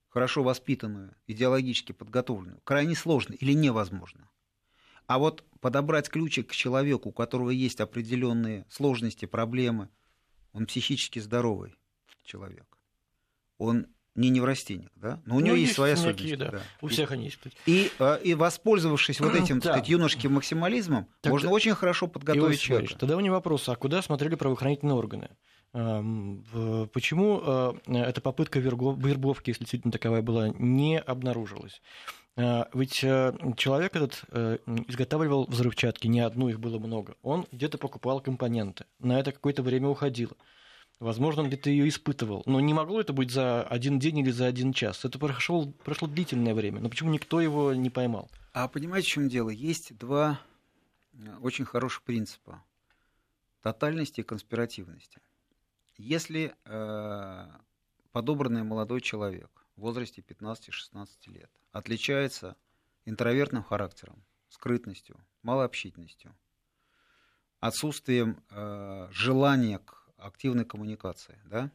хорошо 0.09 0.43
воспитанную, 0.43 1.15
идеологически 1.27 1.91
подготовленную, 1.91 2.59
крайне 2.63 2.95
сложно 2.95 3.33
или 3.33 3.53
невозможно. 3.53 4.29
А 5.05 5.19
вот 5.19 5.43
подобрать 5.59 6.09
ключик 6.09 6.49
к 6.49 6.53
человеку, 6.53 7.09
у 7.09 7.13
которого 7.13 7.51
есть 7.51 7.79
определенные 7.79 8.65
сложности, 8.69 9.25
проблемы, 9.25 9.89
он 10.53 10.65
психически 10.65 11.19
здоровый 11.19 11.75
человек. 12.23 12.79
Он 13.59 13.87
не 14.15 14.29
неврастенник, 14.29 14.91
да? 14.96 15.22
Но 15.25 15.36
у 15.36 15.39
ну, 15.39 15.46
него 15.46 15.55
есть, 15.55 15.70
есть 15.70 15.75
своя 15.75 15.96
сущность. 15.96 16.38
Да. 16.38 16.51
Да. 16.51 16.62
У 16.82 16.88
всех 16.88 17.12
они 17.12 17.25
есть. 17.25 17.39
И, 17.65 17.91
а, 18.00 18.15
и 18.15 18.34
воспользовавшись 18.34 19.20
вот 19.20 19.36
этим, 19.36 19.60
так 19.60 19.74
сказать, 19.74 19.89
юношеским 19.89 20.34
максимализмом, 20.34 21.08
Тогда... 21.22 21.34
можно 21.34 21.50
очень 21.50 21.74
хорошо 21.74 22.08
подготовить 22.08 22.60
человека. 22.60 22.98
Тогда 22.98 23.17
у 23.17 23.20
меня 23.20 23.32
вопрос, 23.32 23.67
а 23.70 23.75
куда 23.75 24.01
смотрели 24.01 24.36
правоохранительные 24.36 24.96
органы? 24.96 25.29
Почему 25.74 27.41
а, 27.43 27.75
эта 27.88 28.22
попытка 28.22 28.60
вербовки, 28.60 29.50
если 29.50 29.62
действительно 29.62 29.91
таковая 29.91 30.22
была, 30.22 30.50
не 30.50 31.00
обнаружилась? 31.00 31.82
А, 32.36 32.67
ведь 32.74 33.03
э, 33.03 33.34
человек 33.58 33.96
этот 33.96 34.24
э, 34.29 34.58
изготавливал 34.88 35.46
взрывчатки, 35.46 36.08
не 36.08 36.20
одну, 36.20 36.50
их 36.50 36.60
было 36.60 36.79
много. 36.79 37.15
Он 37.22 37.46
где-то 37.51 37.77
покупал 37.77 38.22
компоненты, 38.22 38.86
на 39.00 39.20
это 39.20 39.32
какое-то 39.32 39.62
время 39.62 39.89
уходило. 39.89 40.36
Возможно, 41.00 41.41
он 41.41 41.47
где-то 41.50 41.69
ее 41.69 41.89
испытывал. 41.89 42.43
Но 42.45 42.59
не 42.59 42.73
могло 42.73 43.01
это 43.01 43.13
быть 43.13 43.31
за 43.31 43.63
один 43.63 44.00
день 44.00 44.19
или 44.19 44.31
за 44.31 44.45
один 44.45 44.73
час. 44.73 45.03
Это 45.03 45.19
прошло, 45.19 45.65
прошло 45.83 46.07
длительное 46.07 46.53
время. 46.53 46.79
Но 46.79 46.89
почему 46.89 47.12
никто 47.12 47.41
его 47.41 47.73
не 47.73 47.89
поймал? 47.89 48.29
А 48.53 48.67
понимаете, 48.67 49.07
в 49.07 49.12
чем 49.12 49.29
дело? 49.29 49.50
Есть 49.50 49.97
два 49.97 50.39
э, 51.13 51.17
очень 51.41 51.65
хороших 51.65 52.03
принципа. 52.03 52.63
Тотальности 53.62 54.21
и 54.21 54.23
конспиративности. 54.23 55.19
Если 55.97 56.55
э, 56.65 57.47
подобранный 58.12 58.63
молодой 58.63 59.01
человек 59.01 59.50
в 59.75 59.81
возрасте 59.81 60.21
15-16 60.21 61.07
лет 61.27 61.51
отличается 61.71 62.55
интровертным 63.05 63.63
характером, 63.63 64.23
скрытностью, 64.50 65.17
малообщительностью, 65.41 66.35
отсутствием 67.59 68.43
э, 68.50 69.07
желания 69.12 69.79
к 69.79 70.02
активной 70.24 70.65
коммуникации, 70.65 71.39
да, 71.46 71.72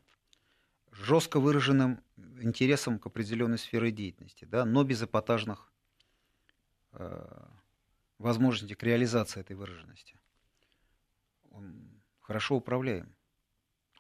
жестко 0.91 1.41
выраженным 1.41 2.03
интересом 2.41 2.99
к 2.99 3.07
определенной 3.07 3.59
сфере 3.59 3.91
деятельности, 3.91 4.45
да, 4.45 4.65
но 4.65 4.85
без 4.85 5.03
эпатажных 5.03 5.73
э, 6.93 7.47
возможностей 8.19 8.75
к 8.75 8.83
реализации 8.83 9.41
этой 9.41 9.57
выраженности. 9.57 10.19
Он 11.51 12.03
хорошо 12.21 12.57
управляем. 12.57 13.15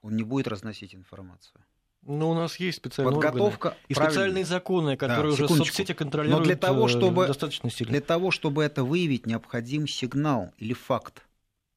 Он 0.03 0.17
не 0.17 0.23
будет 0.23 0.49
разносить 0.49 0.95
информацию. 0.95 1.65
Но 2.03 2.31
у 2.31 2.35
нас 2.35 2.57
есть 2.57 2.79
специальные 2.79 3.15
Подготовка, 3.15 3.67
органы 3.69 3.85
и 3.89 3.95
специальные 3.95 4.45
законы, 4.45 4.97
которые 4.97 5.37
да, 5.37 5.45
уже 5.45 5.49
соцсети 5.49 5.93
контролируют 5.93 6.41
Но 6.41 6.45
для 6.45 6.57
того, 6.57 6.87
э, 6.87 6.89
чтобы, 6.89 7.27
достаточно 7.27 7.71
сильно. 7.71 7.91
Для 7.91 8.01
того, 8.01 8.31
чтобы 8.31 8.63
это 8.63 8.85
выявить, 8.85 9.27
необходим 9.27 9.89
сигнал 9.89 10.55
или 10.59 10.75
факт, 10.75 11.27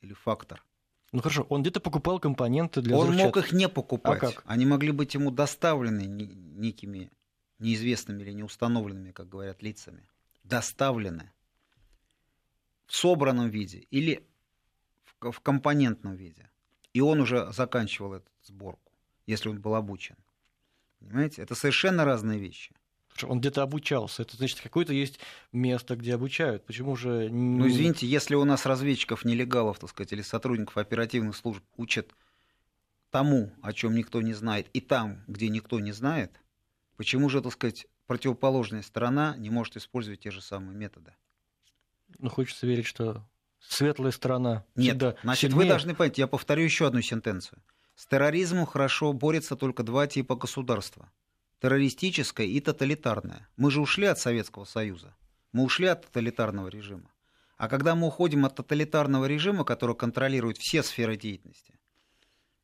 или 0.02 0.14
фактор. 0.14 0.64
Ну 1.12 1.22
хорошо, 1.22 1.44
он 1.50 1.62
где-то 1.62 1.80
покупал 1.82 2.20
компоненты 2.20 2.82
для 2.82 2.96
Он 2.96 3.08
взрывчатки. 3.08 3.38
мог 3.38 3.46
их 3.46 3.52
не 3.52 3.68
покупать. 3.68 4.24
А 4.24 4.32
как? 4.32 4.44
Они 4.46 4.66
могли 4.66 4.92
быть 4.92 5.14
ему 5.14 5.30
доставлены 5.32 6.04
некими 6.06 7.12
неизвестными 7.60 8.24
или 8.24 8.32
неустановленными, 8.32 9.12
как 9.12 9.30
говорят, 9.30 9.62
лицами. 9.62 10.08
Доставлены 10.44 11.32
в 12.88 12.96
собранном 12.96 13.50
виде 13.50 13.86
или 13.92 14.28
в 15.20 15.40
компонентном 15.42 16.16
виде. 16.16 16.50
И 16.94 17.02
он 17.02 17.22
уже 17.22 17.52
заканчивал 17.54 18.16
эту 18.16 18.32
сборку, 18.44 18.92
если 19.28 19.50
он 19.50 19.62
был 19.62 19.76
обучен. 19.76 20.16
Понимаете? 21.00 21.42
Это 21.42 21.56
совершенно 21.56 22.06
разные 22.06 22.40
вещи. 22.40 22.76
Он 23.28 23.40
где-то 23.40 23.62
обучался. 23.62 24.22
Это 24.22 24.38
значит, 24.38 24.62
какое-то 24.62 24.94
есть 24.94 25.20
место, 25.52 25.96
где 25.96 26.16
обучают. 26.16 26.66
Почему 26.66 26.96
же... 26.96 27.30
Ну, 27.30 27.68
извините, 27.68 28.08
если 28.08 28.36
у 28.36 28.44
нас 28.46 28.66
разведчиков, 28.66 29.26
нелегалов, 29.26 29.80
так 29.80 29.90
сказать, 29.90 30.14
или 30.14 30.22
сотрудников 30.22 30.78
оперативных 30.78 31.36
служб 31.36 31.64
учат 31.78 32.14
тому, 33.10 33.52
о 33.62 33.74
чем 33.74 33.96
никто 33.96 34.22
не 34.22 34.34
знает, 34.34 34.68
и 34.74 34.82
там, 34.82 35.24
где 35.28 35.50
никто 35.50 35.80
не 35.80 35.92
знает, 35.92 36.40
почему 36.96 37.30
же, 37.30 37.42
так 37.42 37.54
сказать, 37.54 37.88
противоположная 38.08 38.82
сторона 38.82 39.36
не 39.38 39.50
может 39.50 39.78
использовать 39.78 40.22
те 40.22 40.32
же 40.32 40.42
самые 40.42 40.76
методы? 40.76 41.14
Ну, 42.20 42.30
хочется 42.30 42.66
верить, 42.66 42.86
что 42.86 43.28
светлая 43.60 44.12
сторона 44.12 44.66
Нет, 44.76 44.98
значит, 45.24 45.52
сильнее. 45.52 45.58
вы 45.58 45.68
должны 45.68 45.96
понять, 45.96 46.18
я 46.18 46.28
повторю 46.28 46.64
еще 46.64 46.88
одну 46.88 47.02
сентенцию. 47.02 47.62
С 47.96 48.08
терроризмом 48.08 48.66
хорошо 48.66 49.14
борются 49.14 49.56
только 49.56 49.84
два 49.84 50.08
типа 50.08 50.36
государства 50.36 51.12
террористическое 51.62 52.48
и 52.48 52.60
тоталитарное. 52.60 53.48
Мы 53.56 53.70
же 53.72 53.82
ушли 53.82 54.08
от 54.08 54.20
Советского 54.20 54.66
Союза. 54.66 55.16
Мы 55.52 55.64
ушли 55.64 55.88
от 55.88 56.06
тоталитарного 56.06 56.68
режима. 56.70 57.12
А 57.58 57.70
когда 57.70 57.94
мы 57.94 58.08
уходим 58.08 58.46
от 58.46 58.56
тоталитарного 58.56 59.26
режима, 59.26 59.64
который 59.64 59.96
контролирует 59.96 60.58
все 60.58 60.82
сферы 60.82 61.18
деятельности, 61.18 61.76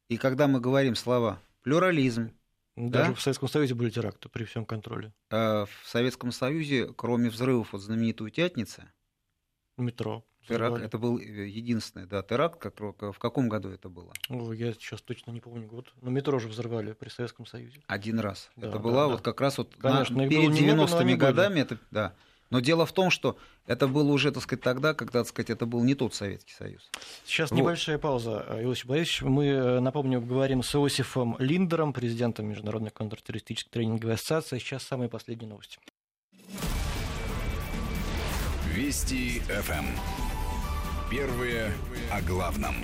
и 0.10 0.18
когда 0.18 0.48
мы 0.48 0.60
говорим 0.60 0.96
слова 0.96 1.40
плюрализм, 1.62 2.32
даже 2.76 3.10
да? 3.10 3.14
в 3.14 3.22
Советском 3.22 3.50
Союзе 3.50 3.76
были 3.76 3.92
теракты 3.92 4.30
при 4.30 4.46
всем 4.46 4.66
контроле. 4.66 5.14
А 5.30 5.66
в 5.66 5.88
Советском 5.88 6.32
Союзе, 6.32 6.92
кроме 6.96 7.30
взрывов 7.30 7.74
от 7.76 7.82
знаменитой 7.82 8.28
Утятницы, 8.28 8.92
метро. 9.78 10.26
Теракт, 10.48 10.82
это 10.82 10.98
был 10.98 11.18
э, 11.20 11.48
единственный, 11.48 12.06
да, 12.06 12.22
теракт, 12.24 12.60
как, 12.60 12.80
в 12.80 13.20
каком 13.20 13.50
году 13.50 13.70
это 13.70 13.90
было? 13.90 14.14
О, 14.30 14.54
я 14.54 14.74
сейчас 14.74 15.02
точно 15.02 15.32
не 15.32 15.40
помню 15.40 15.68
год. 15.68 15.94
Но 16.02 16.10
метро 16.10 16.40
же 16.40 16.48
взорвали 16.48 16.94
при 16.94 17.10
Советском 17.10 17.46
Союзе. 17.46 17.82
Один 17.88 18.20
раз. 18.20 18.50
Да, 18.56 18.68
это 18.68 18.78
да, 18.78 18.84
была 18.84 19.08
да. 19.08 19.14
вот 19.14 19.22
как 19.22 19.42
раз 19.42 19.58
вот 19.58 19.76
Конечно, 19.78 20.16
на, 20.16 20.30
перед 20.30 20.52
90-ми 20.52 21.16
годами. 21.16 21.60
Это, 21.62 21.78
да. 21.92 22.14
Но 22.50 22.62
дело 22.62 22.86
в 22.86 22.94
том, 22.94 23.10
что 23.10 23.38
это 23.66 23.88
было 23.88 24.12
уже, 24.12 24.32
так 24.32 24.44
сказать, 24.44 24.64
тогда, 24.64 24.94
когда, 24.94 25.20
так 25.20 25.28
сказать, 25.28 25.50
это 25.50 25.66
был 25.66 25.84
не 25.84 25.96
тот 25.96 26.14
Советский 26.14 26.54
Союз. 26.54 26.90
Сейчас 27.26 27.52
вот. 27.52 27.58
небольшая 27.58 27.98
пауза, 27.98 28.46
Иосиф 28.62 28.86
Борисович. 28.86 29.22
Мы, 29.24 29.46
э, 29.48 29.80
напомню, 29.80 30.22
говорим 30.22 30.64
с 30.64 30.74
Иосифом 30.76 31.36
Линдером, 31.40 31.92
президентом 31.92 32.48
Международной 32.48 32.92
контртеррористической 32.92 33.72
тренинговой 33.72 34.16
ассоциации. 34.16 34.60
Сейчас 34.60 34.84
самые 34.84 35.10
последние 35.10 35.50
новости. 35.50 35.78
Вести 38.74 39.40
ФМ. 39.40 40.27
Первые 41.10 41.72
о 42.12 42.22
главном. 42.22 42.76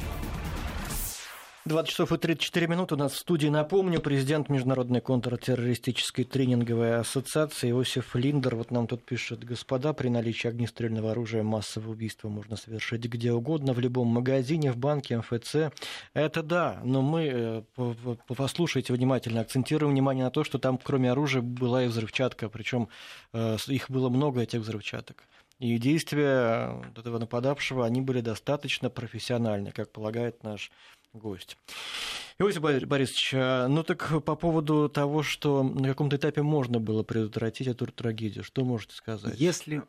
20 1.65 1.89
часов 1.89 2.11
и 2.13 2.17
34 2.17 2.67
минуты 2.67 2.95
у 2.95 2.97
нас 2.97 3.11
в 3.11 3.17
студии. 3.17 3.47
Напомню, 3.47 3.99
президент 3.99 4.47
Международной 4.47 5.01
контртеррористической 5.01 6.23
тренинговой 6.23 6.99
ассоциации 6.99 7.71
Иосиф 7.71 8.15
Линдер. 8.15 8.55
Вот 8.55 8.71
нам 8.71 8.87
тут 8.87 9.03
пишет, 9.03 9.43
господа, 9.43 9.91
при 9.91 10.07
наличии 10.07 10.47
огнестрельного 10.47 11.11
оружия 11.11 11.43
массовое 11.43 11.91
убийство 11.91 12.29
можно 12.29 12.55
совершить 12.55 13.03
где 13.03 13.33
угодно, 13.33 13.73
в 13.73 13.79
любом 13.79 14.07
магазине, 14.07 14.71
в 14.71 14.77
банке, 14.77 15.17
МФЦ. 15.17 15.73
Это 16.13 16.43
да, 16.43 16.79
но 16.85 17.01
мы, 17.01 17.63
э, 17.77 18.15
послушайте 18.27 18.93
внимательно, 18.93 19.41
акцентируем 19.41 19.91
внимание 19.91 20.23
на 20.23 20.31
то, 20.31 20.45
что 20.45 20.59
там 20.59 20.79
кроме 20.81 21.11
оружия 21.11 21.41
была 21.41 21.83
и 21.83 21.87
взрывчатка, 21.87 22.47
причем 22.47 22.87
э, 23.33 23.57
их 23.67 23.91
было 23.91 24.07
много, 24.07 24.39
этих 24.41 24.59
взрывчаток. 24.61 25.25
И 25.63 25.77
действия 25.77 26.83
этого 26.93 27.19
нападавшего, 27.19 27.85
они 27.85 28.01
были 28.01 28.19
достаточно 28.19 28.89
профессиональны, 28.89 29.71
как 29.71 29.93
полагает 29.93 30.43
наш 30.43 30.73
гость. 31.13 31.57
Иосиф 32.37 32.61
Борисович, 32.61 33.33
а, 33.33 33.69
ну 33.69 33.81
так 33.83 34.25
по 34.25 34.35
поводу 34.35 34.89
того, 34.89 35.23
что 35.23 35.63
на 35.63 35.87
каком-то 35.87 36.17
этапе 36.17 36.41
можно 36.41 36.81
было 36.81 37.03
предотвратить 37.03 37.67
эту 37.67 37.85
трагедию, 37.85 38.43
что 38.43 38.65
можете 38.65 38.95
сказать? 38.95 39.39
Если 39.39 39.83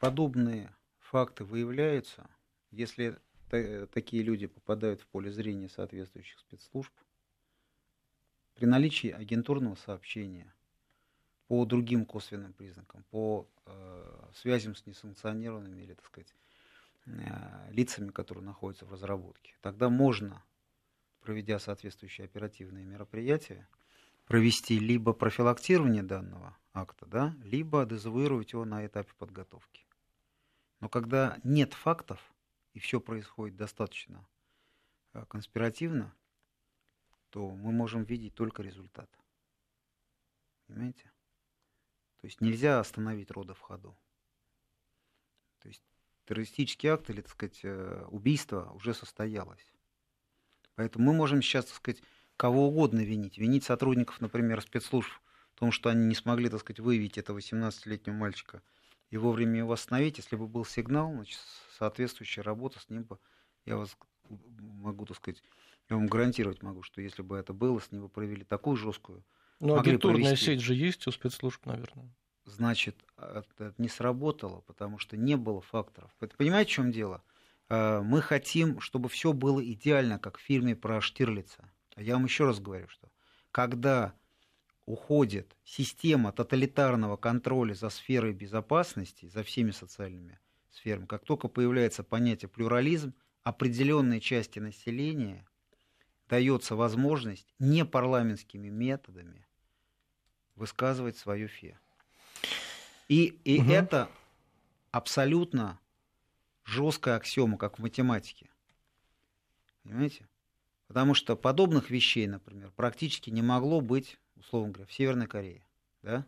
подобные 0.00 0.74
факты 0.98 1.44
выявляются, 1.44 2.28
если 2.72 3.16
такие 3.94 4.24
люди 4.24 4.48
попадают 4.48 5.02
в 5.02 5.06
поле 5.06 5.30
зрения 5.30 5.68
соответствующих 5.68 6.40
спецслужб, 6.40 6.92
при 8.56 8.66
наличии 8.66 9.10
агентурного 9.10 9.76
сообщения 9.76 10.52
по 11.52 11.66
другим 11.66 12.06
косвенным 12.06 12.54
признакам, 12.54 13.04
по 13.10 13.46
э, 13.66 14.30
связям 14.32 14.74
с 14.74 14.86
несанкционированными 14.86 15.82
или, 15.82 15.92
так 15.92 16.06
сказать, 16.06 16.34
э, 17.04 17.70
лицами, 17.72 18.08
которые 18.08 18.42
находятся 18.42 18.86
в 18.86 18.92
разработке, 18.92 19.54
тогда 19.60 19.90
можно, 19.90 20.42
проведя 21.20 21.58
соответствующие 21.58 22.24
оперативные 22.24 22.86
мероприятия, 22.86 23.68
провести 24.24 24.78
либо 24.78 25.12
профилактирование 25.12 26.02
данного 26.02 26.56
акта, 26.72 27.04
да, 27.04 27.36
либо 27.42 27.84
дезавуировать 27.84 28.54
его 28.54 28.64
на 28.64 28.86
этапе 28.86 29.12
подготовки. 29.18 29.84
Но 30.80 30.88
когда 30.88 31.38
нет 31.44 31.74
фактов, 31.74 32.32
и 32.72 32.78
все 32.78 32.98
происходит 32.98 33.56
достаточно 33.56 34.26
э, 35.12 35.26
конспиративно, 35.28 36.14
то 37.28 37.50
мы 37.50 37.72
можем 37.72 38.04
видеть 38.04 38.34
только 38.34 38.62
результат. 38.62 39.10
Понимаете? 40.66 41.11
То 42.22 42.26
есть 42.26 42.40
нельзя 42.40 42.78
остановить 42.78 43.32
рода 43.32 43.52
в 43.52 43.58
ходу. 43.58 43.98
То 45.58 45.66
есть 45.66 45.82
террористический 46.24 46.88
акт 46.88 47.10
или, 47.10 47.20
так 47.20 47.32
сказать, 47.32 47.58
э, 47.64 48.06
убийство 48.10 48.70
уже 48.74 48.94
состоялось. 48.94 49.66
Поэтому 50.76 51.06
мы 51.06 51.14
можем 51.14 51.42
сейчас, 51.42 51.64
так 51.64 51.74
сказать, 51.74 52.00
кого 52.36 52.68
угодно 52.68 53.00
винить. 53.00 53.38
Винить 53.38 53.64
сотрудников, 53.64 54.20
например, 54.20 54.62
спецслужб 54.62 55.10
в 55.50 55.58
том, 55.58 55.72
что 55.72 55.90
они 55.90 56.06
не 56.06 56.14
смогли, 56.14 56.48
так 56.48 56.60
сказать, 56.60 56.78
выявить 56.78 57.18
этого 57.18 57.38
18-летнего 57.38 58.14
мальчика 58.14 58.62
и 59.10 59.16
вовремя 59.16 59.58
его 59.58 59.72
остановить. 59.72 60.18
Если 60.18 60.36
бы 60.36 60.46
был 60.46 60.64
сигнал, 60.64 61.12
значит, 61.12 61.40
соответствующая 61.76 62.42
работа 62.42 62.78
с 62.78 62.88
ним 62.88 63.02
бы, 63.02 63.18
я 63.64 63.76
вас 63.76 63.96
могу, 64.28 65.06
так 65.06 65.16
сказать, 65.16 65.42
я 65.90 65.96
вам 65.96 66.06
гарантировать 66.06 66.62
могу, 66.62 66.84
что 66.84 67.00
если 67.00 67.22
бы 67.22 67.36
это 67.36 67.52
было, 67.52 67.80
с 67.80 67.90
ним 67.90 68.02
бы 68.02 68.08
провели 68.08 68.44
такую 68.44 68.76
жесткую... 68.76 69.24
Но 69.62 69.78
агентурная 69.78 70.24
провести... 70.24 70.44
сеть 70.44 70.60
же 70.60 70.74
есть 70.74 71.06
у 71.06 71.12
спецслужб, 71.12 71.64
наверное. 71.66 72.12
Значит, 72.44 72.96
это 73.16 73.72
не 73.78 73.88
сработало, 73.88 74.60
потому 74.62 74.98
что 74.98 75.16
не 75.16 75.36
было 75.36 75.60
факторов. 75.60 76.10
Понимаете, 76.36 76.72
в 76.72 76.74
чем 76.74 76.90
дело? 76.90 77.22
А, 77.68 78.02
мы 78.02 78.20
хотим, 78.22 78.80
чтобы 78.80 79.08
все 79.08 79.32
было 79.32 79.64
идеально, 79.64 80.18
как 80.18 80.38
в 80.38 80.40
фильме 80.40 80.74
про 80.74 81.00
Штирлица. 81.00 81.70
А 81.94 82.02
я 82.02 82.14
вам 82.14 82.24
еще 82.24 82.44
раз 82.44 82.58
говорю, 82.58 82.88
что 82.88 83.08
когда 83.52 84.14
уходит 84.84 85.56
система 85.62 86.32
тоталитарного 86.32 87.16
контроля 87.16 87.74
за 87.74 87.88
сферой 87.88 88.32
безопасности, 88.32 89.28
за 89.28 89.44
всеми 89.44 89.70
социальными 89.70 90.40
сферами, 90.72 91.06
как 91.06 91.24
только 91.24 91.46
появляется 91.46 92.02
понятие 92.02 92.48
плюрализм, 92.48 93.14
определенной 93.44 94.20
части 94.20 94.58
населения 94.58 95.46
дается 96.28 96.74
возможность 96.74 97.54
непарламентскими 97.60 98.68
методами 98.68 99.46
высказывать 100.62 101.18
свое 101.18 101.48
фе. 101.48 101.78
И, 103.08 103.38
и 103.44 103.60
угу. 103.60 103.70
это 103.70 104.08
абсолютно 104.90 105.78
жесткая 106.64 107.16
аксиома, 107.16 107.58
как 107.58 107.78
в 107.78 107.82
математике. 107.82 108.48
Понимаете? 109.82 110.26
Потому 110.86 111.14
что 111.14 111.36
подобных 111.36 111.90
вещей, 111.90 112.26
например, 112.26 112.70
практически 112.76 113.28
не 113.28 113.42
могло 113.42 113.80
быть, 113.80 114.18
условно 114.36 114.72
говоря, 114.72 114.86
в 114.86 114.92
Северной 114.92 115.26
Корее. 115.26 115.66
Да? 116.02 116.24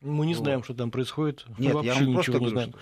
Мы 0.00 0.26
не 0.26 0.34
вот. 0.34 0.42
знаем, 0.42 0.62
что 0.62 0.74
там 0.74 0.90
происходит. 0.90 1.44
Нет, 1.58 1.74
Вообще 1.74 1.88
я 1.88 1.94
вам 2.04 2.14
просто 2.14 2.32
говорю, 2.32 2.50
знаем. 2.50 2.70
что 2.70 2.80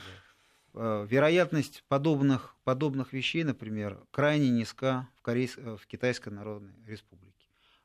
Э, 0.81 1.05
вероятность 1.09 1.83
подобных, 1.89 2.55
подобных 2.63 3.13
вещей, 3.13 3.43
например, 3.43 3.99
крайне 4.13 4.51
низка 4.51 5.09
в, 5.17 5.23
Корейс... 5.23 5.57
Э, 5.57 5.77
в 5.77 5.87
Китайской 5.89 6.29
Народной 6.29 6.73
Республике. 6.87 7.28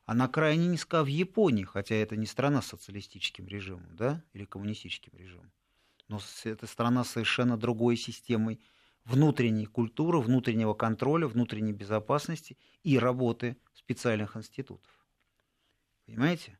Она 0.06 0.28
крайне 0.28 0.68
низка 0.68 1.02
в 1.02 1.06
Японии, 1.06 1.64
хотя 1.64 1.94
это 1.94 2.16
не 2.16 2.26
страна 2.26 2.60
с 2.60 2.66
социалистическим 2.66 3.46
режимом 3.48 3.96
да, 3.96 4.22
или 4.34 4.44
коммунистическим 4.44 5.12
режимом. 5.16 5.50
Но 6.08 6.20
это 6.44 6.66
страна 6.66 7.04
с 7.04 7.10
совершенно 7.10 7.56
другой 7.56 7.96
системой 7.96 8.60
внутренней 9.04 9.66
культуры, 9.66 10.20
внутреннего 10.20 10.74
контроля, 10.74 11.26
внутренней 11.26 11.72
безопасности 11.72 12.58
и 12.82 12.98
работы 12.98 13.56
специальных 13.72 14.36
институтов. 14.36 14.90
Понимаете? 16.06 16.58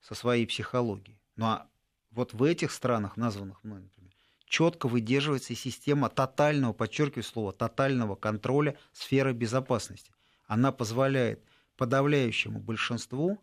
Со 0.00 0.14
своей 0.14 0.46
психологией. 0.46 1.18
Ну 1.36 1.46
а 1.46 1.70
вот 2.10 2.34
в 2.34 2.42
этих 2.42 2.72
странах, 2.72 3.16
названных 3.16 3.64
мной, 3.64 3.80
например, 3.80 4.12
четко 4.44 4.86
выдерживается 4.86 5.54
система 5.54 6.10
тотального, 6.10 6.74
подчеркиваю 6.74 7.24
слово, 7.24 7.52
тотального 7.52 8.16
контроля 8.16 8.76
сферы 8.92 9.32
безопасности. 9.32 10.12
Она 10.46 10.72
позволяет 10.72 11.42
подавляющему 11.76 12.60
большинству 12.60 13.38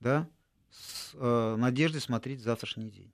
да, 0.00 0.28
с 0.70 1.12
э, 1.14 1.56
надеждой 1.56 2.00
смотреть 2.00 2.40
завтрашний 2.40 2.90
день. 2.90 3.12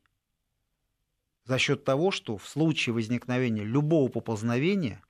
За 1.44 1.58
счет 1.58 1.84
того, 1.84 2.10
что 2.10 2.36
в 2.36 2.46
случае 2.46 2.94
возникновения 2.94 3.64
любого 3.64 4.08
поползновения 4.10 5.02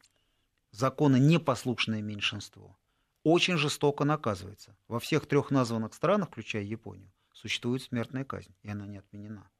закона 0.71 1.17
непослушное 1.17 2.01
меньшинство 2.01 2.79
очень 3.25 3.57
жестоко 3.57 4.05
наказывается. 4.05 4.77
Во 4.87 5.01
всех 5.01 5.27
трех 5.27 5.51
названных 5.51 5.95
странах, 5.95 6.31
включая 6.31 6.63
Японию, 6.63 7.13
существует 7.33 7.83
смертная 7.83 8.25
казнь, 8.25 8.55
и 8.63 8.71
она 8.71 8.87
не 8.87 8.99
отменена. 8.99 9.51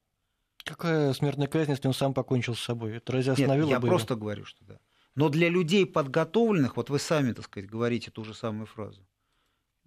Какая 0.63 1.13
смертная 1.13 1.47
казнь, 1.47 1.71
если 1.71 1.87
он 1.87 1.93
сам 1.93 2.13
покончил 2.13 2.55
с 2.55 2.61
собой? 2.61 2.97
Это 2.97 3.13
разве 3.13 3.33
остановило 3.33 3.67
Нет, 3.67 3.71
я 3.71 3.79
бы 3.79 3.87
просто 3.87 4.13
его? 4.13 4.21
говорю, 4.21 4.45
что 4.45 4.63
да. 4.65 4.79
Но 5.15 5.29
для 5.29 5.49
людей 5.49 5.85
подготовленных, 5.85 6.77
вот 6.77 6.89
вы 6.89 6.99
сами, 6.99 7.33
так 7.33 7.45
сказать, 7.45 7.69
говорите 7.69 8.11
ту 8.11 8.23
же 8.23 8.33
самую 8.33 8.67
фразу, 8.67 9.05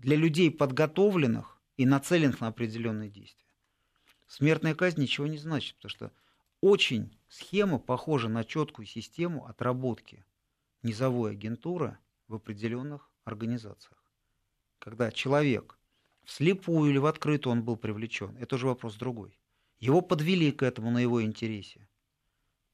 для 0.03 0.17
людей 0.17 0.51
подготовленных 0.51 1.62
и 1.77 1.87
нацеленных 1.87 2.41
на 2.41 2.49
определенные 2.49 3.09
действия, 3.09 3.49
смертная 4.27 4.75
казнь 4.75 5.01
ничего 5.01 5.29
не 5.29 5.38
значит, 5.38 5.77
потому 5.77 5.91
что 5.91 6.12
очень 6.61 7.17
схема 7.29 7.79
похожа 7.79 8.29
на 8.29 8.45
четкую 8.45 8.87
систему 8.87 9.47
отработки 9.47 10.25
низовой 10.83 11.33
агентуры 11.33 11.99
в 12.27 12.35
определенных 12.35 13.09
организациях. 13.25 14.03
Когда 14.81 15.12
человек 15.12 15.79
вслепую 16.25 16.91
или 16.91 16.99
в 16.99 17.07
открытую 17.07 17.53
он 17.53 17.62
был 17.62 17.77
привлечен, 17.77 18.37
это 18.38 18.57
уже 18.57 18.67
вопрос 18.67 18.97
другой. 18.97 19.38
Его 19.79 20.01
подвели 20.01 20.51
к 20.51 20.65
этому 20.65 20.91
на 20.91 20.99
его 20.99 21.23
интересе. 21.23 21.88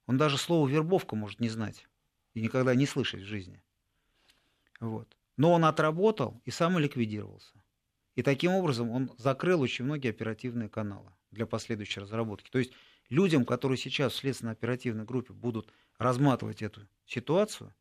Он 0.07 0.17
даже 0.17 0.39
слово 0.39 0.67
вербовка 0.67 1.15
может 1.15 1.41
не 1.41 1.51
знать 1.51 1.87
и 2.33 2.41
никогда 2.41 2.75
не 2.75 2.87
слышать 2.87 3.21
в 3.21 3.27
жизни. 3.27 3.63
Вот. 4.81 5.18
Но 5.39 5.53
он 5.53 5.65
отработал 5.65 6.43
и 6.45 6.51
сам 6.51 6.79
ликвидировался. 6.79 7.55
И 8.15 8.23
таким 8.23 8.53
образом 8.53 8.91
он 8.91 9.11
закрыл 9.17 9.63
очень 9.63 9.87
многие 9.87 10.11
оперативные 10.11 10.69
каналы 10.69 11.11
для 11.31 11.47
последующей 11.47 12.01
разработки. 12.01 12.51
То 12.51 12.59
есть 12.59 12.73
людям, 13.09 13.47
которые 13.47 13.79
сейчас 13.79 14.13
в 14.13 14.17
следственно-оперативной 14.17 15.07
группе 15.07 15.33
будут 15.33 15.73
разматывать 15.97 16.61
эту 16.61 16.87
ситуацию, 17.07 17.75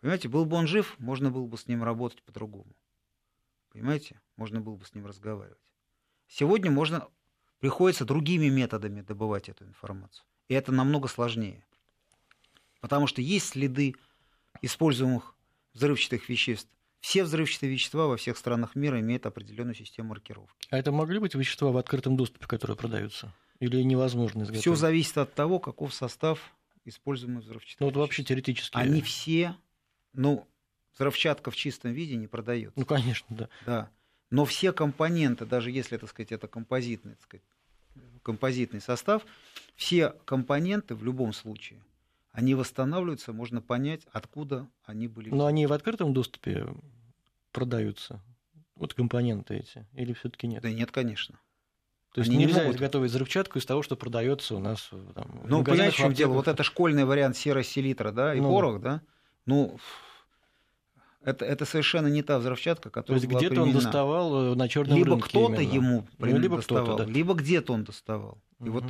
понимаете, 0.00 0.28
был 0.28 0.46
бы 0.46 0.56
он 0.56 0.66
жив, 0.66 0.98
можно 0.98 1.30
было 1.30 1.46
бы 1.46 1.58
с 1.58 1.66
ним 1.66 1.84
работать 1.84 2.22
по-другому. 2.22 2.74
Понимаете? 3.68 4.18
Можно 4.36 4.62
было 4.62 4.76
бы 4.76 4.86
с 4.86 4.94
ним 4.94 5.04
разговаривать. 5.04 5.58
Сегодня 6.28 6.70
можно 6.70 7.08
Приходится 7.64 8.04
другими 8.04 8.50
методами 8.50 9.00
добывать 9.00 9.48
эту 9.48 9.64
информацию. 9.64 10.26
И 10.48 10.54
это 10.54 10.70
намного 10.70 11.08
сложнее. 11.08 11.64
Потому 12.82 13.06
что 13.06 13.22
есть 13.22 13.48
следы 13.48 13.94
используемых 14.60 15.34
взрывчатых 15.72 16.28
веществ. 16.28 16.70
Все 17.04 17.22
взрывчатые 17.22 17.70
вещества 17.70 18.06
во 18.06 18.16
всех 18.16 18.38
странах 18.38 18.74
мира 18.74 18.98
имеют 18.98 19.26
определенную 19.26 19.74
систему 19.74 20.08
маркировки. 20.08 20.66
А 20.70 20.78
это 20.78 20.90
могли 20.90 21.18
быть 21.18 21.34
вещества 21.34 21.70
в 21.70 21.76
открытом 21.76 22.16
доступе, 22.16 22.46
которые 22.46 22.78
продаются? 22.78 23.30
Или 23.60 23.82
невозможно 23.82 24.38
изготовить? 24.38 24.62
Все 24.62 24.74
зависит 24.74 25.18
от 25.18 25.34
того, 25.34 25.58
каков 25.58 25.92
состав 25.92 26.40
используемых 26.86 27.44
взрывчатых 27.44 27.80
Ну 27.80 27.86
вот 27.88 27.96
вообще 27.96 28.24
теоретически. 28.24 28.74
Они 28.74 29.02
все, 29.02 29.54
ну, 30.14 30.48
взрывчатка 30.94 31.50
в 31.50 31.56
чистом 31.56 31.92
виде 31.92 32.16
не 32.16 32.26
продается. 32.26 32.80
Ну, 32.80 32.86
конечно, 32.86 33.36
да. 33.36 33.48
Да. 33.66 33.90
Но 34.30 34.46
все 34.46 34.72
компоненты, 34.72 35.44
даже 35.44 35.70
если, 35.70 35.98
так 35.98 36.08
сказать, 36.08 36.32
это 36.32 36.48
композитный, 36.48 37.16
так 37.16 37.22
сказать, 37.22 37.44
композитный 38.22 38.80
состав, 38.80 39.26
все 39.76 40.14
компоненты 40.24 40.94
в 40.94 41.04
любом 41.04 41.34
случае, 41.34 41.82
они 42.34 42.56
восстанавливаются, 42.56 43.32
можно 43.32 43.62
понять, 43.62 44.02
откуда 44.12 44.68
они 44.84 45.06
были. 45.06 45.30
Но 45.30 45.46
они 45.46 45.66
в 45.66 45.72
открытом 45.72 46.12
доступе 46.12 46.66
продаются, 47.52 48.20
вот 48.74 48.92
компоненты 48.92 49.58
эти, 49.58 49.86
или 49.94 50.12
все-таки 50.14 50.48
нет? 50.48 50.60
Да 50.60 50.70
нет, 50.70 50.90
конечно. 50.90 51.38
То 52.12 52.20
есть 52.20 52.30
они 52.30 52.40
нельзя 52.40 52.58
не 52.58 52.64
могут... 52.64 52.76
изготовить 52.76 53.10
взрывчатку 53.12 53.58
из 53.58 53.66
того, 53.66 53.82
что 53.82 53.94
продается 53.94 54.56
у 54.56 54.58
нас 54.58 54.90
там, 55.14 55.42
Ну, 55.44 55.62
понимаете, 55.62 55.94
в 55.94 55.98
чем 55.98 56.12
дело? 56.12 56.32
Вот 56.32 56.48
это 56.48 56.64
школьный 56.64 57.04
вариант 57.04 57.36
сероселитра, 57.36 58.10
да, 58.10 58.34
и 58.34 58.40
ну, 58.40 58.50
порох, 58.50 58.80
да, 58.80 59.00
ну, 59.46 59.78
это, 61.22 61.44
это 61.44 61.64
совершенно 61.64 62.08
не 62.08 62.22
та 62.22 62.40
взрывчатка, 62.40 62.90
которая 62.90 63.20
То 63.20 63.26
есть 63.26 63.36
где-то 63.36 63.62
он 63.62 63.72
доставал 63.72 64.52
э, 64.52 64.54
на 64.56 64.68
черном 64.68 64.98
либо 64.98 65.10
рынке. 65.10 65.28
Либо 65.38 65.46
кто-то 65.46 65.62
ему 65.62 66.08
ну, 66.18 66.36
либо 66.36 66.56
доставал, 66.56 66.84
кто-то, 66.84 67.04
да. 67.04 67.12
либо 67.12 67.34
где-то 67.34 67.72
он 67.72 67.84
доставал. 67.84 68.42
И 68.58 68.68
угу. 68.68 68.72
вот 68.72 68.84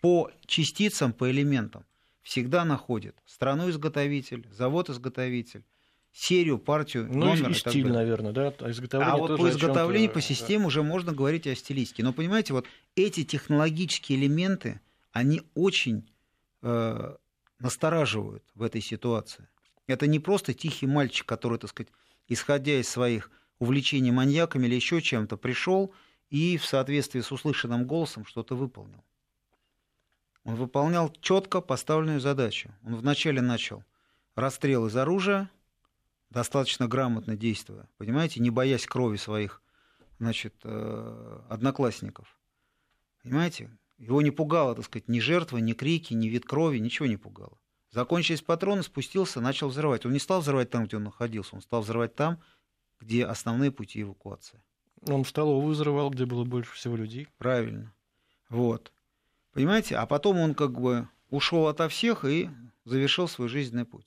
по 0.00 0.30
частицам, 0.46 1.12
по 1.12 1.28
элементам 1.28 1.84
всегда 2.28 2.66
находит 2.66 3.16
страну-изготовитель, 3.24 4.46
завод-изготовитель, 4.52 5.64
серию, 6.12 6.58
партию, 6.58 7.08
ну, 7.10 7.24
номер 7.24 7.48
и, 7.48 7.52
и 7.52 7.54
стиль, 7.54 7.84
далее. 7.84 7.92
наверное, 8.00 8.32
да? 8.32 8.54
А, 8.58 9.12
а 9.12 9.16
вот 9.16 9.38
по 9.38 9.48
изготовлению, 9.48 10.10
по 10.10 10.20
системе 10.20 10.60
да. 10.60 10.66
уже 10.66 10.82
можно 10.82 11.14
говорить 11.14 11.46
о 11.46 11.54
стилистике. 11.54 12.02
Но 12.02 12.12
понимаете, 12.12 12.52
вот 12.52 12.66
эти 12.96 13.24
технологические 13.24 14.18
элементы, 14.18 14.82
они 15.10 15.40
очень 15.54 16.06
э, 16.60 17.16
настораживают 17.60 18.44
в 18.54 18.62
этой 18.62 18.82
ситуации. 18.82 19.48
Это 19.86 20.06
не 20.06 20.18
просто 20.18 20.52
тихий 20.52 20.86
мальчик, 20.86 21.24
который, 21.26 21.58
так 21.58 21.70
сказать, 21.70 21.90
исходя 22.28 22.78
из 22.78 22.90
своих 22.90 23.30
увлечений 23.58 24.10
маньяками 24.10 24.66
или 24.66 24.74
еще 24.74 25.00
чем-то, 25.00 25.38
пришел 25.38 25.94
и 26.28 26.58
в 26.58 26.66
соответствии 26.66 27.22
с 27.22 27.32
услышанным 27.32 27.86
голосом 27.86 28.26
что-то 28.26 28.54
выполнил. 28.54 29.02
Он 30.48 30.54
выполнял 30.54 31.12
четко 31.20 31.60
поставленную 31.60 32.20
задачу. 32.20 32.74
Он 32.82 32.96
вначале 32.96 33.42
начал 33.42 33.84
расстрел 34.34 34.86
из 34.86 34.96
оружия, 34.96 35.50
достаточно 36.30 36.88
грамотно 36.88 37.36
действуя, 37.36 37.86
понимаете, 37.98 38.40
не 38.40 38.48
боясь 38.48 38.86
крови 38.86 39.18
своих 39.18 39.60
значит, 40.18 40.54
э, 40.64 41.40
одноклассников. 41.50 42.34
Понимаете? 43.22 43.70
Его 43.98 44.22
не 44.22 44.30
пугало, 44.30 44.74
так 44.74 44.86
сказать, 44.86 45.06
ни 45.06 45.20
жертва, 45.20 45.58
ни 45.58 45.74
крики, 45.74 46.14
ни 46.14 46.28
вид 46.28 46.46
крови, 46.46 46.78
ничего 46.78 47.04
не 47.04 47.18
пугало. 47.18 47.58
Закончились 47.90 48.40
патроны, 48.40 48.82
спустился, 48.82 49.42
начал 49.42 49.68
взрывать. 49.68 50.06
Он 50.06 50.14
не 50.14 50.18
стал 50.18 50.40
взрывать 50.40 50.70
там, 50.70 50.86
где 50.86 50.96
он 50.96 51.04
находился, 51.04 51.56
он 51.56 51.60
стал 51.60 51.82
взрывать 51.82 52.14
там, 52.14 52.40
где 53.00 53.26
основные 53.26 53.70
пути 53.70 54.00
эвакуации. 54.00 54.62
Он 55.06 55.24
в 55.24 55.28
столовую 55.28 55.74
взрывал, 55.74 56.08
где 56.08 56.24
было 56.24 56.44
больше 56.44 56.72
всего 56.72 56.96
людей. 56.96 57.28
Правильно. 57.36 57.92
Вот. 58.48 58.92
Понимаете? 59.52 59.96
А 59.96 60.06
потом 60.06 60.38
он 60.38 60.54
как 60.54 60.78
бы 60.78 61.08
ушел 61.30 61.66
ото 61.66 61.88
всех 61.88 62.24
и 62.24 62.50
завершил 62.84 63.28
свой 63.28 63.48
жизненный 63.48 63.84
путь. 63.84 64.06